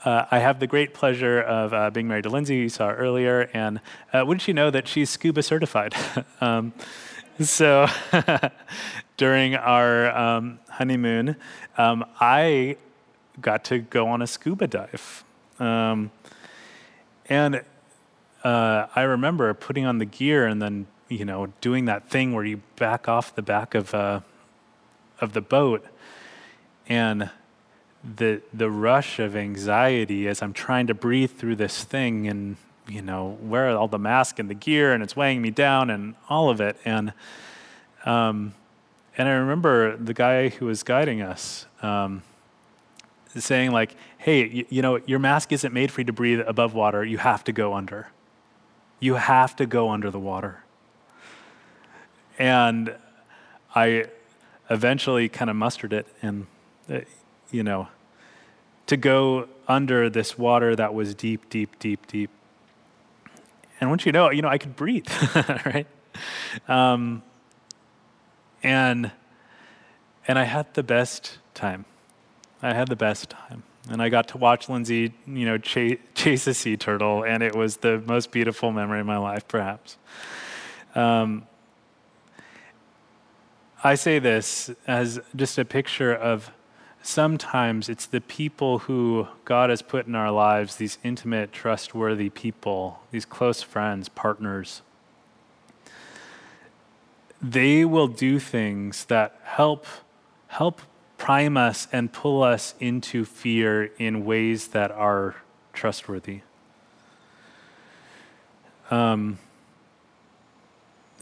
uh, 0.05 0.25
I 0.31 0.39
have 0.39 0.61
the 0.61 0.67
great 0.67 0.95
pleasure 0.95 1.41
of 1.41 1.75
uh, 1.75 1.91
being 1.91 2.09
married 2.09 2.25
to 2.25 2.31
Lindsay, 2.31 2.57
you 2.57 2.69
saw 2.69 2.91
earlier, 2.91 3.51
and 3.53 3.81
uh, 4.13 4.25
wouldn't 4.27 4.49
you 4.49 4.55
know 4.55 4.71
that 4.71 4.89
she's 4.89 5.11
scuba 5.11 5.43
certified? 5.43 5.95
um, 6.41 6.73
so 7.41 7.87
during 9.17 9.55
our 9.55 10.17
um, 10.17 10.59
honeymoon, 10.69 11.37
um, 11.79 12.05
I 12.21 12.77
got 13.41 13.65
to 13.65 13.79
go 13.79 14.09
on 14.09 14.23
a 14.23 14.27
scuba 14.27 14.67
dive. 14.67 15.25
Um, 15.59 16.11
and 17.27 17.63
uh, 18.45 18.87
I 18.95 19.03
remember 19.03 19.53
putting 19.55 19.87
on 19.87 19.99
the 19.99 20.05
gear 20.05 20.47
and 20.47 20.61
then, 20.61 20.87
you 21.09 21.25
know, 21.25 21.53
doing 21.61 21.87
that 21.87 22.09
thing 22.09 22.35
where 22.35 22.45
you 22.45 22.63
back 22.77 23.09
off 23.09 23.35
the 23.35 23.43
back 23.43 23.75
of, 23.75 23.95
uh, 23.95 24.21
of 25.21 25.33
the 25.33 25.41
boat. 25.41 25.87
And 26.89 27.31
the, 28.03 28.43
the 28.53 28.71
rush 28.71 29.19
of 29.19 29.37
anxiety 29.37 30.27
as 30.27 30.43
I'm 30.43 30.53
trying 30.53 30.87
to 30.89 30.95
breathe 30.95 31.33
through 31.33 31.57
this 31.57 31.85
thing 31.85 32.27
and, 32.27 32.57
you 32.91 33.03
know, 33.03 33.39
wear 33.41 33.71
all 33.77 33.89
the 33.89 33.99
mask 33.99 34.39
and 34.39 34.51
the 34.51 34.55
gear 34.55 34.93
and 34.93 35.03
it's 35.03 35.15
weighing 35.15 35.41
me 35.41 35.51
down 35.51 35.91
and 35.91 36.15
all 36.29 36.51
of 36.51 36.61
it. 36.61 36.77
And, 36.85 37.13
um, 38.05 38.55
and 39.17 39.29
I 39.29 39.33
remember 39.33 39.97
the 39.97 40.15
guy 40.15 40.49
who 40.49 40.67
was 40.67 40.83
guiding 40.83 41.23
us 41.23 41.67
um, 41.83 42.23
saying, 43.37 43.71
like, 43.71 43.95
hey, 44.19 44.49
you, 44.49 44.67
you 44.69 44.83
know, 44.83 45.01
your 45.07 45.19
mask 45.19 45.53
isn't 45.53 45.73
made 45.73 45.91
for 45.91 46.01
you 46.01 46.07
to 46.07 46.13
breathe 46.13 46.41
above 46.47 46.75
water. 46.75 47.05
You 47.05 47.19
have 47.19 47.45
to 47.45 47.53
go 47.53 47.75
under. 47.75 48.09
You 48.99 49.15
have 49.15 49.57
to 49.57 49.67
go 49.67 49.91
under 49.91 50.11
the 50.11 50.21
water. 50.21 50.65
And 52.39 52.95
I 53.75 54.07
eventually 54.69 55.29
kind 55.29 55.51
of 55.51 55.57
mustered 55.57 55.93
it 55.93 56.07
and, 56.23 56.47
uh, 56.89 57.01
you 57.51 57.63
know, 57.63 57.89
to 58.87 58.97
go 58.97 59.49
under 59.69 60.11
this 60.11 60.37
water 60.37 60.75
that 60.75 60.95
was 60.95 61.15
deep, 61.15 61.49
deep, 61.49 61.79
deep, 61.79 62.07
deep. 62.09 62.31
And 63.81 63.89
once 63.91 64.05
you 64.05 64.13
know, 64.13 64.31
you 64.31 64.43
know, 64.43 64.49
I 64.49 64.59
could 64.59 64.77
breathe, 64.77 65.09
right? 65.65 65.87
Um, 66.69 67.23
and 68.63 69.11
and 70.29 70.39
I 70.39 70.45
had 70.45 70.73
the 70.75 70.83
best 70.83 71.39
time. 71.55 71.87
I 72.63 72.75
had 72.75 72.89
the 72.89 72.97
best 72.97 73.31
time. 73.31 73.63
And 73.89 74.03
I 74.03 74.11
got 74.11 74.29
to 74.29 74.39
watch 74.39 74.69
Lindsay, 74.69 75.15
you 75.27 75.47
know, 75.47 75.57
chase, 75.57 75.99
chase 76.15 76.47
a 76.47 76.55
sea 76.55 76.77
turtle, 76.77 77.25
and 77.25 77.43
it 77.43 77.57
was 77.57 77.79
the 77.79 77.99
most 78.07 78.31
beautiful 78.31 78.71
memory 78.71 79.01
of 79.01 79.07
my 79.07 79.17
life, 79.17 79.49
perhaps. 79.49 79.97
Um, 80.95 81.47
I 83.83 83.95
say 83.95 84.19
this 84.19 84.71
as 84.87 85.19
just 85.35 85.59
a 85.59 85.65
picture 85.65 86.15
of 86.15 86.51
sometimes 87.03 87.89
it's 87.89 88.07
the 88.07 88.21
people 88.21 88.81
who 88.81 89.29
God 89.45 89.71
has 89.71 89.83
put 89.83 90.07
in 90.07 90.15
our 90.15 90.31
lives, 90.31 90.77
these 90.77 90.99
intimate, 91.03 91.53
trustworthy 91.53 92.31
people, 92.31 93.01
these 93.11 93.25
close 93.25 93.63
friends, 93.63 94.09
partners, 94.09 94.83
they 97.43 97.85
will 97.85 98.09
do 98.09 98.39
things 98.39 99.07
that 99.07 99.39
help 99.45 99.87
help 100.49 100.83
prime 101.17 101.57
us 101.57 101.87
and 101.93 102.13
pull 102.13 102.43
us 102.43 102.75
into 102.81 103.25
fear 103.25 103.85
in 103.99 104.25
ways 104.25 104.69
that 104.69 104.91
are 104.91 105.37
trustworthy. 105.73 106.41
Um, 108.91 109.39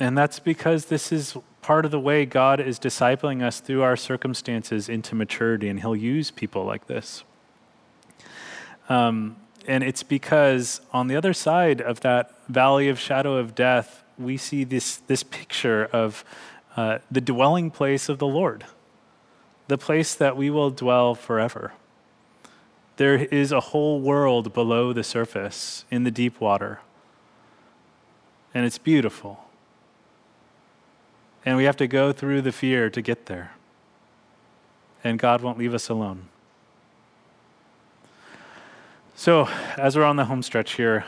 and 0.01 0.17
that's 0.17 0.39
because 0.39 0.87
this 0.87 1.13
is 1.13 1.37
part 1.63 1.85
of 1.85 1.91
the 1.91 2.01
way 2.01 2.25
God 2.25 2.61
is 2.61 2.79
discipling 2.79 3.43
us 3.43 3.61
through 3.61 3.83
our 3.83 3.97
circumstances 3.97 4.89
into 4.89 5.15
maturity, 5.15 5.69
and 5.69 5.81
He'll 5.81 5.97
use 5.97 6.31
people 6.31 6.65
like 6.65 6.87
this. 6.87 7.25
Um, 8.89 9.37
and 9.67 9.85
it's 9.85 10.03
because 10.03 10.81
on 10.93 11.09
the 11.09 11.17
other 11.17 11.35
side 11.35 11.81
of 11.81 12.01
that 12.01 12.33
valley 12.49 12.89
of 12.89 12.99
shadow 12.99 13.37
of 13.37 13.55
death, 13.55 14.03
we 14.19 14.37
see 14.37 14.65
this, 14.65 14.97
this 14.97 15.23
picture 15.23 15.85
of 15.93 16.25
uh, 16.77 16.99
the 17.11 17.21
dwelling 17.21 17.71
place 17.71 18.09
of 18.09 18.19
the 18.19 18.27
Lord, 18.27 18.65
the 19.67 19.77
place 19.77 20.15
that 20.15 20.37
we 20.37 20.49
will 20.49 20.71
dwell 20.71 21.15
forever. 21.15 21.73
There 22.97 23.17
is 23.17 23.53
a 23.53 23.61
whole 23.61 24.01
world 24.01 24.55
below 24.55 24.93
the 24.93 25.05
surface 25.05 25.85
in 25.91 26.05
the 26.05 26.11
deep 26.11 26.41
water, 26.41 26.81
and 28.55 28.65
it's 28.65 28.79
beautiful. 28.79 29.48
And 31.49 31.57
we 31.57 31.65
have 31.65 31.79
to 31.79 31.87
go 31.87 32.13
through 32.13 32.43
the 32.43 32.53
fear 32.53 32.91
to 32.91 33.01
get 33.01 33.25
there. 33.25 33.53
And 35.03 35.19
God 35.19 35.41
won't 35.41 35.57
leave 35.57 35.73
us 35.73 35.89
alone. 35.89 36.29
So, 39.17 39.49
as 39.79 39.97
we're 39.97 40.05
on 40.05 40.17
the 40.17 40.27
home 40.27 40.43
stretch 40.43 40.75
here, 40.75 41.07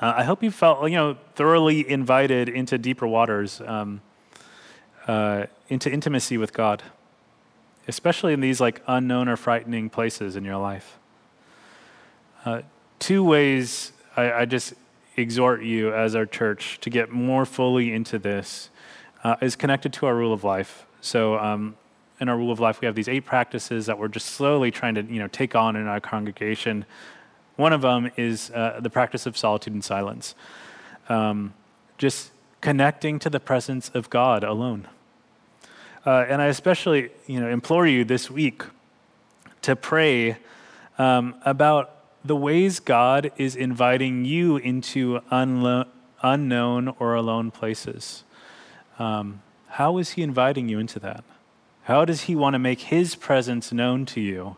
uh, 0.00 0.14
I 0.16 0.24
hope 0.24 0.42
you 0.42 0.50
felt, 0.50 0.82
you 0.90 0.96
know, 0.96 1.16
thoroughly 1.36 1.88
invited 1.88 2.48
into 2.48 2.76
deeper 2.76 3.06
waters, 3.06 3.60
um, 3.60 4.00
uh, 5.06 5.46
into 5.68 5.92
intimacy 5.92 6.36
with 6.38 6.52
God. 6.52 6.82
especially 7.86 8.32
in 8.32 8.40
these 8.40 8.60
like 8.60 8.82
unknown 8.88 9.28
or 9.28 9.36
frightening 9.36 9.88
places 9.88 10.34
in 10.34 10.44
your 10.44 10.56
life. 10.56 10.98
Uh, 12.44 12.62
two 12.98 13.22
ways 13.22 13.92
I, 14.16 14.32
I, 14.32 14.44
just 14.44 14.74
exhort 15.16 15.62
you 15.62 15.94
as 15.94 16.16
our 16.16 16.26
church 16.26 16.80
to 16.80 16.90
get 16.90 17.12
more 17.12 17.46
fully 17.46 17.92
into 17.92 18.18
this 18.18 18.70
uh, 19.24 19.36
is 19.40 19.56
connected 19.56 19.92
to 19.94 20.06
our 20.06 20.14
rule 20.14 20.32
of 20.32 20.44
life. 20.44 20.86
So, 21.00 21.38
um, 21.38 21.76
in 22.20 22.28
our 22.28 22.36
rule 22.36 22.50
of 22.50 22.60
life, 22.60 22.80
we 22.80 22.86
have 22.86 22.94
these 22.94 23.08
eight 23.08 23.26
practices 23.26 23.86
that 23.86 23.98
we're 23.98 24.08
just 24.08 24.26
slowly 24.26 24.70
trying 24.70 24.94
to 24.94 25.02
you 25.02 25.18
know 25.18 25.28
take 25.28 25.54
on 25.54 25.76
in 25.76 25.86
our 25.86 26.00
congregation. 26.00 26.84
One 27.56 27.72
of 27.72 27.82
them 27.82 28.10
is 28.16 28.50
uh, 28.50 28.80
the 28.82 28.90
practice 28.90 29.26
of 29.26 29.36
solitude 29.36 29.74
and 29.74 29.84
silence, 29.84 30.34
um, 31.08 31.54
just 31.98 32.30
connecting 32.60 33.18
to 33.20 33.30
the 33.30 33.40
presence 33.40 33.90
of 33.90 34.10
God 34.10 34.44
alone. 34.44 34.88
Uh, 36.04 36.24
and 36.28 36.40
I 36.40 36.46
especially 36.46 37.10
you 37.26 37.40
know 37.40 37.48
implore 37.48 37.86
you 37.86 38.04
this 38.04 38.30
week 38.30 38.62
to 39.62 39.76
pray 39.76 40.38
um, 40.98 41.34
about 41.44 41.96
the 42.24 42.36
ways 42.36 42.80
God 42.80 43.30
is 43.36 43.54
inviting 43.54 44.24
you 44.24 44.56
into 44.56 45.20
unlo- 45.30 45.86
unknown 46.22 46.94
or 46.98 47.14
alone 47.14 47.50
places. 47.50 48.24
Um, 48.98 49.42
how 49.68 49.98
is 49.98 50.12
He 50.12 50.22
inviting 50.22 50.68
you 50.68 50.78
into 50.78 50.98
that? 51.00 51.24
How 51.84 52.04
does 52.04 52.22
He 52.22 52.34
want 52.34 52.54
to 52.54 52.58
make 52.58 52.80
His 52.80 53.14
presence 53.14 53.72
known 53.72 54.06
to 54.06 54.20
you 54.20 54.56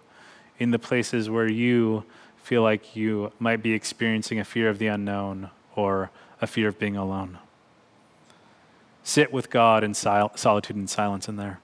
in 0.59 0.70
the 0.70 0.78
places 0.78 1.28
where 1.28 1.49
you 1.49 2.05
feel 2.43 2.62
like 2.62 2.97
you 2.97 3.32
might 3.39 3.62
be 3.62 3.72
experiencing 3.72 4.39
a 4.39 4.45
fear 4.45 4.68
of 4.68 4.78
the 4.78 4.86
unknown 4.86 5.51
or 5.74 6.11
a 6.41 6.47
fear 6.47 6.68
of 6.68 6.78
being 6.78 6.97
alone? 6.97 7.39
Sit 9.03 9.32
with 9.32 9.51
God 9.51 9.82
in 9.84 9.95
sil- 9.97 10.36
solitude 10.36 10.76
and 10.76 10.89
silence 10.89 11.28
in 11.28 11.36
there. 11.36 11.61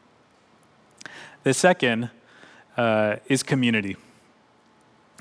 The 1.43 1.55
second 1.55 2.11
uh, 2.77 3.16
is 3.29 3.43
community. 3.43 3.97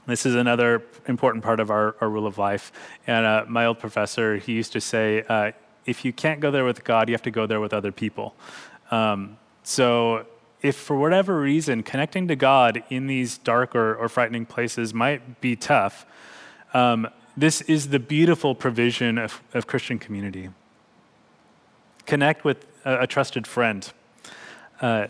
This 0.05 0.25
is 0.25 0.35
another 0.35 0.83
important 1.07 1.43
part 1.43 1.59
of 1.59 1.69
our, 1.69 1.95
our 2.01 2.09
rule 2.09 2.27
of 2.27 2.37
life. 2.37 2.71
And 3.07 3.25
uh, 3.25 3.45
my 3.47 3.65
old 3.65 3.79
professor, 3.79 4.37
he 4.37 4.53
used 4.53 4.73
to 4.73 4.81
say, 4.81 5.23
uh, 5.29 5.51
if 5.85 6.05
you 6.05 6.13
can't 6.13 6.39
go 6.39 6.51
there 6.51 6.65
with 6.65 6.83
God, 6.83 7.09
you 7.09 7.13
have 7.13 7.21
to 7.23 7.31
go 7.31 7.45
there 7.45 7.59
with 7.59 7.73
other 7.73 7.91
people. 7.91 8.35
Um, 8.91 9.37
so, 9.63 10.25
if 10.61 10.77
for 10.77 10.95
whatever 10.97 11.39
reason 11.39 11.83
connecting 11.83 12.27
to 12.29 12.35
God 12.35 12.83
in 12.89 13.07
these 13.07 13.37
dark 13.37 13.75
or, 13.75 13.95
or 13.95 14.07
frightening 14.07 14.45
places 14.45 14.93
might 14.93 15.41
be 15.41 15.55
tough, 15.55 16.05
um, 16.73 17.07
this 17.35 17.61
is 17.61 17.89
the 17.89 17.99
beautiful 17.99 18.55
provision 18.55 19.17
of, 19.17 19.41
of 19.53 19.67
Christian 19.67 19.99
community. 19.99 20.49
Connect 22.05 22.45
with 22.45 22.65
a, 22.85 23.01
a 23.01 23.07
trusted 23.07 23.45
friend. 23.45 23.91
Uh, 24.81 25.07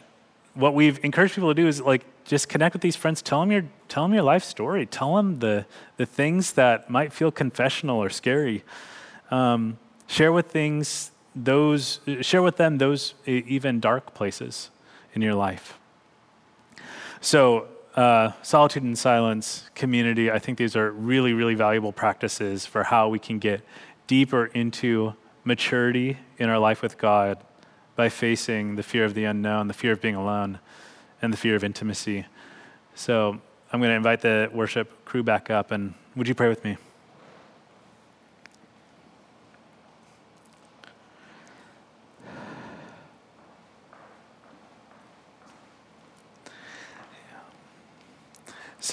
what 0.53 0.73
we've 0.73 1.03
encouraged 1.03 1.35
people 1.35 1.49
to 1.49 1.61
do 1.61 1.67
is 1.67 1.81
like 1.81 2.03
just 2.25 2.49
connect 2.49 2.73
with 2.73 2.81
these 2.81 2.95
friends. 2.95 3.21
Tell 3.21 3.41
them 3.41 3.51
your 3.51 3.65
tell 3.89 4.03
them 4.03 4.13
your 4.13 4.23
life 4.23 4.43
story. 4.43 4.85
Tell 4.85 5.15
them 5.15 5.39
the 5.39 5.65
the 5.97 6.05
things 6.05 6.53
that 6.53 6.89
might 6.89 7.11
feel 7.11 7.31
confessional 7.31 8.01
or 8.01 8.09
scary. 8.09 8.63
Um, 9.31 9.77
share 10.07 10.31
with 10.31 10.47
things 10.51 11.11
those 11.35 11.99
share 12.21 12.43
with 12.43 12.57
them 12.57 12.77
those 12.77 13.15
even 13.25 13.79
dark 13.79 14.13
places 14.13 14.69
in 15.13 15.21
your 15.21 15.33
life. 15.33 15.79
So 17.21 17.67
uh, 17.95 18.31
solitude 18.41 18.83
and 18.83 18.97
silence, 18.97 19.69
community. 19.75 20.31
I 20.31 20.39
think 20.39 20.57
these 20.57 20.75
are 20.75 20.91
really 20.91 21.33
really 21.33 21.55
valuable 21.55 21.91
practices 21.91 22.65
for 22.65 22.83
how 22.83 23.09
we 23.09 23.19
can 23.19 23.39
get 23.39 23.61
deeper 24.07 24.45
into 24.47 25.15
maturity 25.43 26.17
in 26.37 26.49
our 26.49 26.59
life 26.59 26.81
with 26.81 26.97
God 26.97 27.43
by 27.95 28.09
facing 28.09 28.75
the 28.75 28.83
fear 28.83 29.05
of 29.05 29.13
the 29.13 29.25
unknown, 29.25 29.67
the 29.67 29.73
fear 29.73 29.91
of 29.91 30.01
being 30.01 30.15
alone 30.15 30.59
and 31.21 31.31
the 31.31 31.37
fear 31.37 31.55
of 31.55 31.63
intimacy. 31.63 32.25
So 32.95 33.39
I'm 33.71 33.79
going 33.79 33.89
to 33.89 33.95
invite 33.95 34.21
the 34.21 34.49
worship 34.53 35.05
crew 35.05 35.23
back 35.23 35.49
up, 35.49 35.71
and 35.71 35.93
would 36.15 36.27
you 36.27 36.35
pray 36.35 36.49
with 36.49 36.63
me? 36.63 36.77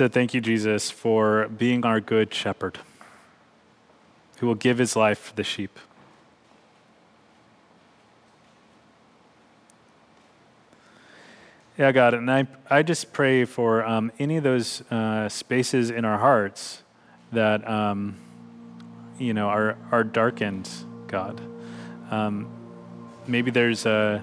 So 0.00 0.08
thank 0.08 0.32
you, 0.32 0.40
Jesus, 0.40 0.90
for 0.90 1.46
being 1.48 1.84
our 1.84 2.00
good 2.00 2.32
shepherd 2.32 2.78
who 4.38 4.46
will 4.46 4.54
give 4.54 4.78
his 4.78 4.96
life 4.96 5.18
for 5.18 5.34
the 5.34 5.44
sheep. 5.44 5.78
Yeah, 11.76 11.92
God, 11.92 12.14
and 12.14 12.30
I, 12.30 12.46
I 12.70 12.82
just 12.82 13.12
pray 13.12 13.44
for 13.44 13.84
um, 13.84 14.10
any 14.18 14.38
of 14.38 14.42
those 14.42 14.80
uh, 14.90 15.28
spaces 15.28 15.90
in 15.90 16.06
our 16.06 16.16
hearts 16.16 16.82
that, 17.32 17.68
um, 17.68 18.16
you 19.18 19.34
know, 19.34 19.48
are, 19.48 19.76
are 19.92 20.02
darkened, 20.02 20.66
God. 21.08 21.38
Um, 22.10 22.48
maybe 23.26 23.50
there's 23.50 23.84
uh, 23.84 24.22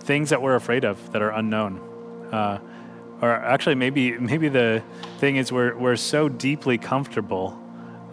things 0.00 0.30
that 0.30 0.42
we're 0.42 0.56
afraid 0.56 0.84
of 0.84 1.12
that 1.12 1.22
are 1.22 1.30
unknown. 1.30 1.78
Uh, 2.32 2.58
or 3.20 3.30
actually, 3.30 3.74
maybe, 3.74 4.18
maybe 4.18 4.48
the 4.48 4.82
thing 5.18 5.36
is 5.36 5.52
we're, 5.52 5.76
we're 5.76 5.96
so 5.96 6.28
deeply 6.28 6.78
comfortable 6.78 7.58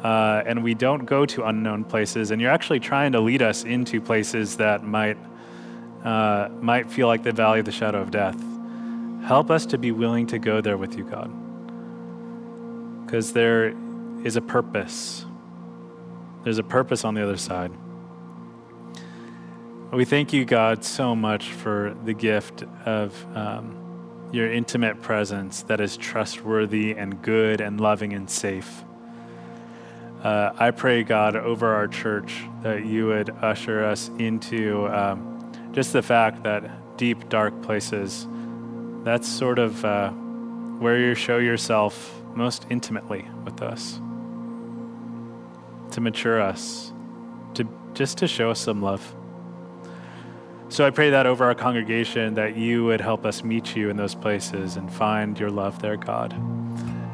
uh, 0.03 0.43
and 0.45 0.63
we 0.63 0.73
don't 0.73 1.05
go 1.05 1.25
to 1.25 1.43
unknown 1.43 1.83
places, 1.83 2.31
and 2.31 2.41
you're 2.41 2.51
actually 2.51 2.79
trying 2.79 3.11
to 3.11 3.19
lead 3.19 3.41
us 3.41 3.63
into 3.63 4.01
places 4.01 4.57
that 4.57 4.83
might– 4.83 5.17
uh, 6.05 6.49
might 6.61 6.89
feel 6.89 7.07
like 7.07 7.23
the 7.23 7.31
valley 7.31 7.59
of 7.59 7.65
the 7.65 7.71
shadow 7.71 7.99
of 7.99 8.11
death. 8.11 8.39
Help 9.23 9.49
us 9.49 9.65
to 9.65 9.77
be 9.77 9.91
willing 9.91 10.27
to 10.27 10.37
go 10.37 10.61
there 10.61 10.77
with 10.77 10.95
you, 10.95 11.03
God. 11.03 11.31
Because 13.03 13.33
there 13.33 13.73
is 14.23 14.35
a 14.35 14.41
purpose. 14.41 15.25
There's 16.43 16.59
a 16.59 16.63
purpose 16.63 17.03
on 17.03 17.15
the 17.15 17.23
other 17.23 17.37
side. 17.37 17.71
We 19.91 20.05
thank 20.05 20.31
you, 20.31 20.45
God, 20.45 20.83
so 20.83 21.15
much 21.15 21.53
for 21.53 21.95
the 22.03 22.13
gift 22.13 22.63
of 22.85 23.25
um, 23.35 23.75
your 24.31 24.51
intimate 24.51 25.01
presence 25.01 25.63
that 25.63 25.79
is 25.79 25.97
trustworthy 25.97 26.91
and 26.93 27.21
good 27.21 27.61
and 27.61 27.79
loving 27.79 28.13
and 28.13 28.29
safe. 28.29 28.83
Uh, 30.23 30.51
I 30.57 30.71
pray, 30.71 31.03
God, 31.03 31.35
over 31.35 31.73
our 31.73 31.87
church 31.87 32.41
that 32.63 32.85
you 32.85 33.07
would 33.07 33.29
usher 33.29 33.85
us 33.85 34.09
into. 34.17 34.87
Um, 34.87 35.51
just 35.71 35.93
the 35.93 36.01
fact 36.01 36.43
that 36.43 36.97
deep, 36.97 37.29
dark 37.29 37.61
places, 37.61 38.27
that's 39.03 39.27
sort 39.27 39.59
of 39.59 39.85
uh, 39.85 40.09
where 40.09 40.97
you 40.97 41.13
show 41.13 41.37
yourself 41.37 42.21
most 42.33 42.65
intimately 42.69 43.27
with 43.43 43.61
us, 43.61 43.99
to 45.91 46.01
mature 46.01 46.41
us, 46.41 46.91
to 47.53 47.67
just 47.93 48.17
to 48.17 48.27
show 48.27 48.49
us 48.49 48.59
some 48.59 48.81
love. 48.81 49.15
So 50.67 50.85
I 50.85 50.89
pray 50.89 51.11
that 51.11 51.25
over 51.25 51.45
our 51.45 51.55
congregation 51.55 52.33
that 52.33 52.57
you 52.57 52.85
would 52.85 52.99
help 52.99 53.25
us 53.25 53.43
meet 53.43 53.75
you 53.75 53.89
in 53.89 53.97
those 53.97 54.15
places 54.15 54.77
and 54.77 54.91
find 54.91 55.39
your 55.39 55.51
love 55.51 55.79
there, 55.79 55.95
God. 55.95 56.33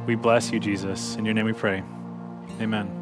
We 0.07 0.15
bless 0.15 0.51
you, 0.51 0.59
Jesus. 0.59 1.15
In 1.15 1.25
your 1.25 1.33
name 1.33 1.45
we 1.45 1.53
pray. 1.53 1.83
Amen. 2.59 3.00